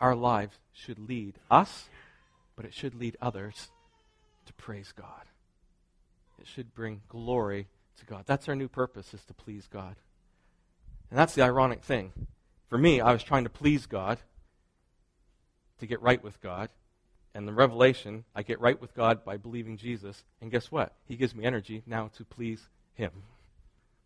[0.00, 1.88] Our lives should lead us,
[2.56, 3.68] but it should lead others
[4.46, 5.26] to praise God.
[6.40, 7.66] It should bring glory
[7.98, 8.24] to God.
[8.26, 9.96] That's our new purpose, is to please God.
[11.10, 12.12] And that's the ironic thing.
[12.68, 14.18] For me, I was trying to please God,
[15.80, 16.68] to get right with God.
[17.34, 20.24] And the revelation, I get right with God by believing Jesus.
[20.40, 20.92] And guess what?
[21.06, 23.10] He gives me energy now to please Him.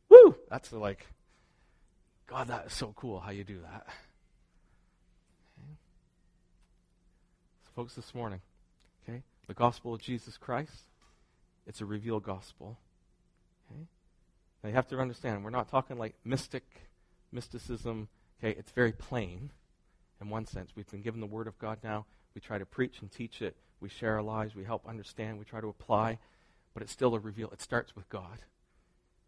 [0.09, 0.37] Woo!
[0.51, 1.07] That's like,
[2.33, 3.87] God, that is so cool how you do that.
[5.59, 5.77] Okay.
[7.65, 8.41] So, folks, this morning,
[9.07, 10.89] okay, the gospel of Jesus Christ,
[11.67, 12.79] it's a revealed gospel.
[13.71, 13.83] Okay?
[14.65, 16.65] Now you have to understand, we're not talking like mystic,
[17.33, 18.09] mysticism.
[18.43, 19.51] Okay, it's very plain
[20.19, 20.71] in one sense.
[20.75, 22.07] We've been given the Word of God now.
[22.35, 23.57] We try to preach and teach it.
[23.79, 24.55] We share our lives.
[24.55, 25.39] We help understand.
[25.39, 26.19] We try to apply.
[26.73, 27.51] But it's still a reveal.
[27.51, 28.39] It starts with God.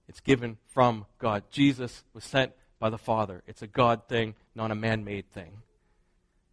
[0.09, 1.43] It's given from God.
[1.51, 2.53] Jesus was sent
[2.85, 3.43] by the Father.
[3.47, 5.63] It's a God thing, not a man made thing.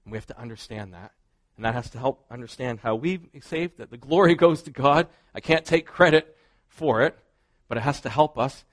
[0.05, 1.11] And we have to understand that.
[1.57, 5.07] And that has to help understand how we saved, that the glory goes to God.
[5.35, 6.37] I can't take credit
[6.69, 7.19] for it,
[7.67, 8.63] but it has to help us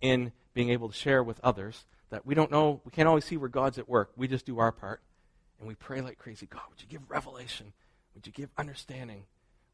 [0.00, 3.36] in being able to share with others that we don't know, we can't always see
[3.36, 4.10] where God's at work.
[4.16, 5.00] We just do our part.
[5.60, 7.72] And we pray like crazy God, would you give revelation?
[8.16, 9.22] Would you give understanding?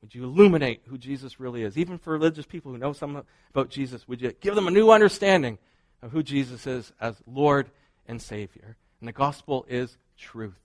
[0.02, 1.78] Would you illuminate who Jesus really is?
[1.78, 4.90] Even for religious people who know something about Jesus, would you give them a new
[4.90, 5.56] understanding
[6.02, 7.70] of who Jesus is as Lord
[8.06, 8.76] and Savior?
[9.00, 10.60] And the gospel is truth.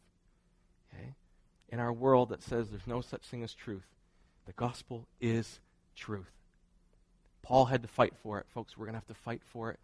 [0.93, 1.13] Okay?
[1.69, 3.85] In our world that says there's no such thing as truth,
[4.45, 5.59] the gospel is
[5.95, 6.31] truth.
[7.41, 8.45] Paul had to fight for it.
[8.53, 9.79] Folks, we're going to have to fight for it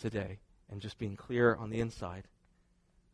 [0.00, 0.38] today.
[0.70, 2.24] And just being clear on the inside.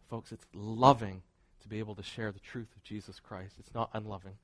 [0.08, 1.22] Folks, it's loving
[1.60, 3.54] to be able to share the truth of Jesus Christ.
[3.58, 4.34] It's not unloving.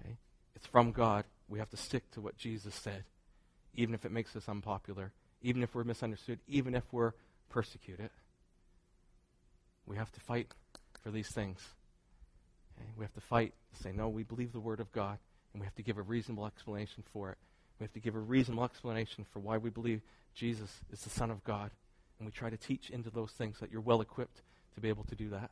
[0.00, 0.16] Okay?
[0.54, 1.24] It's from God.
[1.48, 3.04] We have to stick to what Jesus said,
[3.74, 5.12] even if it makes us unpopular,
[5.42, 7.12] even if we're misunderstood, even if we're
[7.48, 8.10] persecuted.
[9.86, 10.48] We have to fight
[11.02, 11.60] for these things.
[12.78, 12.88] Okay?
[12.96, 15.18] We have to fight to say, no, we believe the Word of God,
[15.52, 17.38] and we have to give a reasonable explanation for it.
[17.78, 20.02] We have to give a reasonable explanation for why we believe
[20.34, 21.70] Jesus is the Son of God.
[22.18, 24.42] And we try to teach into those things that you're well equipped
[24.74, 25.50] to be able to do that.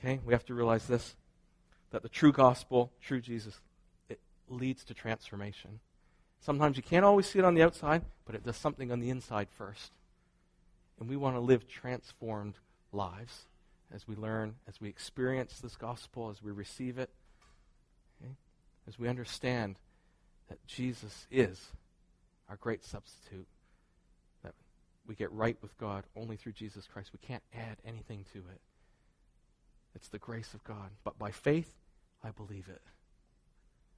[0.00, 0.20] Okay?
[0.24, 1.14] We have to realize this
[1.90, 3.58] that the true gospel, true Jesus,
[4.10, 5.80] it leads to transformation.
[6.40, 9.10] Sometimes you can't always see it on the outside, but it does something on the
[9.10, 9.92] inside first.
[11.00, 12.54] And we want to live transformed
[12.92, 13.46] lives
[13.92, 17.10] as we learn, as we experience this gospel, as we receive it,
[18.20, 18.34] okay?
[18.86, 19.76] as we understand
[20.48, 21.68] that Jesus is
[22.48, 23.46] our great substitute,
[24.42, 24.54] that
[25.06, 27.10] we get right with God only through Jesus Christ.
[27.12, 28.60] We can't add anything to it.
[29.94, 30.90] It's the grace of God.
[31.04, 31.74] But by faith,
[32.22, 32.82] I believe it.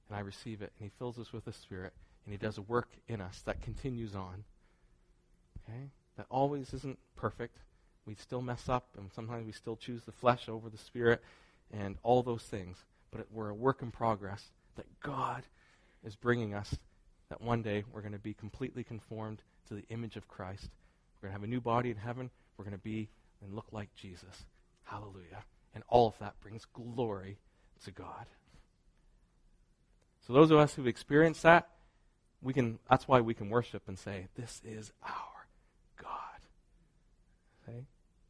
[0.09, 0.71] And I receive it.
[0.77, 1.93] And He fills us with the Spirit.
[2.25, 4.43] And He does a work in us that continues on.
[5.63, 5.89] Okay?
[6.17, 7.57] That always isn't perfect.
[8.05, 11.21] We still mess up, and sometimes we still choose the flesh over the Spirit,
[11.71, 12.77] and all those things.
[13.11, 14.43] But it, we're a work in progress
[14.75, 15.43] that God
[16.03, 16.75] is bringing us,
[17.29, 20.69] that one day we're going to be completely conformed to the image of Christ.
[21.21, 22.29] We're going to have a new body in heaven.
[22.57, 23.09] We're going to be
[23.43, 24.45] and look like Jesus.
[24.83, 25.43] Hallelujah.
[25.73, 27.37] And all of that brings glory
[27.85, 28.25] to God.
[30.27, 31.69] So those of us who've experienced that,
[32.41, 35.47] we can that's why we can worship and say, This is our
[36.01, 36.09] God.
[37.67, 37.85] Okay?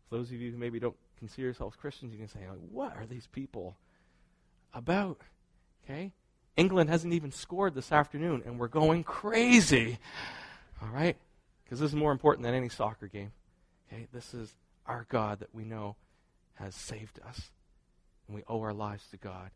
[0.09, 2.97] For those of you who maybe don't consider yourselves Christians, you can say, like, What
[2.97, 3.77] are these people
[4.73, 5.21] about?
[5.83, 6.11] Okay?
[6.57, 9.97] England hasn't even scored this afternoon, and we're going crazy.
[10.81, 11.15] All right?
[11.63, 13.31] Because this is more important than any soccer game.
[13.87, 14.07] Okay?
[14.13, 14.53] This is
[14.85, 15.95] our God that we know
[16.55, 17.51] has saved us.
[18.27, 19.51] And we owe our lives to God.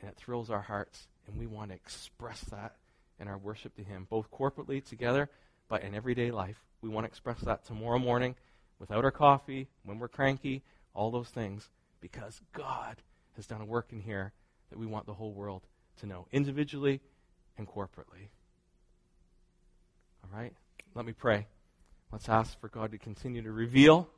[0.00, 1.06] And it thrills our hearts.
[1.26, 2.76] And we want to express that
[3.18, 5.28] in our worship to Him, both corporately together,
[5.68, 6.56] but in everyday life.
[6.82, 8.34] We want to express that tomorrow morning
[8.78, 10.62] without our coffee, when we're cranky,
[10.94, 12.96] all those things, because God
[13.36, 14.32] has done a work in here
[14.70, 15.62] that we want the whole world
[16.00, 17.00] to know, individually
[17.56, 18.28] and corporately.
[20.22, 20.52] All right?
[20.94, 21.46] Let me pray.
[22.12, 24.08] Let's ask for God to continue to reveal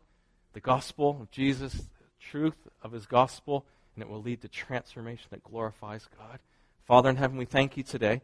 [0.52, 1.84] the gospel of Jesus, the
[2.20, 6.38] truth of his gospel, and it will lead to transformation that glorifies God.
[6.84, 8.22] Father in heaven, we thank you today.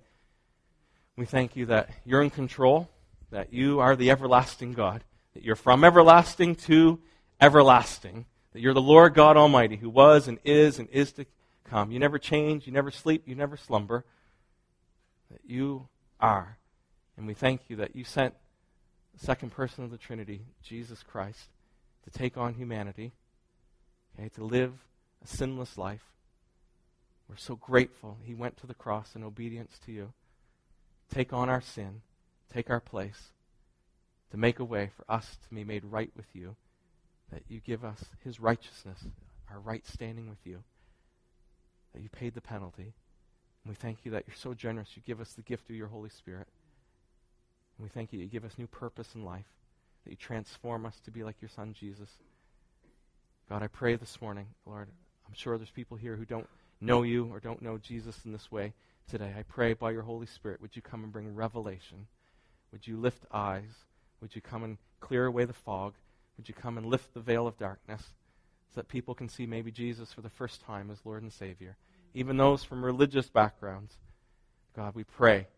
[1.16, 2.88] We thank you that you're in control,
[3.30, 5.04] that you are the everlasting God,
[5.34, 7.00] that you're from everlasting to
[7.40, 11.26] everlasting, that you're the Lord God Almighty who was and is and is to
[11.64, 11.92] come.
[11.92, 14.04] You never change, you never sleep, you never slumber,
[15.30, 15.88] that you
[16.18, 16.56] are.
[17.18, 18.34] And we thank you that you sent
[19.12, 21.50] the second person of the Trinity, Jesus Christ,
[22.04, 23.12] to take on humanity,
[24.18, 24.72] okay, to live
[25.22, 26.04] a sinless life.
[27.28, 30.12] We're so grateful he went to the cross in obedience to you.
[31.12, 32.00] Take on our sin,
[32.52, 33.32] take our place,
[34.30, 36.56] to make a way for us to be made right with you,
[37.30, 39.04] that you give us his righteousness,
[39.50, 40.62] our right standing with you,
[41.92, 42.94] that you paid the penalty.
[43.64, 44.88] And we thank you that you're so generous.
[44.94, 46.48] You give us the gift of your Holy Spirit.
[47.76, 49.44] And we thank you that you give us new purpose in life,
[50.04, 52.08] that you transform us to be like your Son, Jesus.
[53.50, 54.88] God, I pray this morning, Lord,
[55.28, 56.48] I'm sure there's people here who don't
[56.80, 58.72] know you or don't know Jesus in this way
[59.08, 59.32] today.
[59.38, 62.06] I pray by your Holy Spirit, would you come and bring revelation?
[62.72, 63.84] Would you lift eyes?
[64.20, 65.94] Would you come and clear away the fog?
[66.36, 68.02] Would you come and lift the veil of darkness
[68.74, 71.76] so that people can see maybe Jesus for the first time as Lord and Savior?
[72.14, 73.94] Even those from religious backgrounds.
[74.74, 75.48] God, we pray,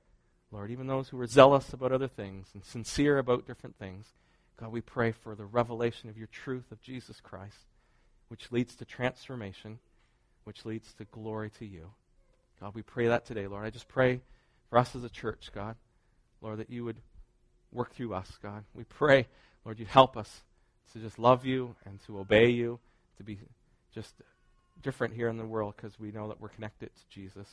[0.51, 4.07] Lord, even those who are zealous about other things and sincere about different things,
[4.57, 7.67] God, we pray for the revelation of your truth of Jesus Christ,
[8.29, 9.79] which leads to transformation,
[10.45, 11.91] which leads to glory to you.
[12.65, 13.67] God, we pray that today, Lord.
[13.67, 14.23] I just pray
[14.71, 15.77] for us as a church, God,
[16.41, 16.97] Lord, that you would
[17.71, 18.65] work through us, God.
[18.73, 19.27] We pray,
[19.67, 20.41] Lord, you'd help us
[20.95, 22.81] to just love you and to obey you,
[23.19, 23.39] to be
[23.95, 24.15] just
[24.81, 27.47] different here in the world because we know that we're connected to Jesus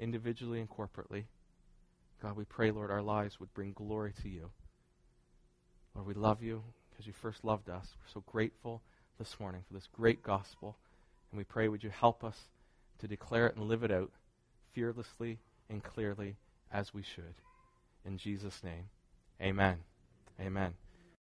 [0.00, 1.26] individually and corporately.
[2.20, 4.50] God, we pray, Lord, our lives would bring glory to you.
[5.94, 7.86] Lord, we love you because you first loved us.
[8.00, 8.82] We're so grateful
[9.16, 10.76] this morning for this great gospel.
[11.30, 12.48] And we pray, would you help us
[12.98, 14.10] to declare it and live it out
[14.72, 16.36] fearlessly and clearly
[16.72, 17.34] as we should.
[18.04, 18.88] In Jesus' name,
[19.40, 19.78] amen.
[20.40, 20.74] Amen.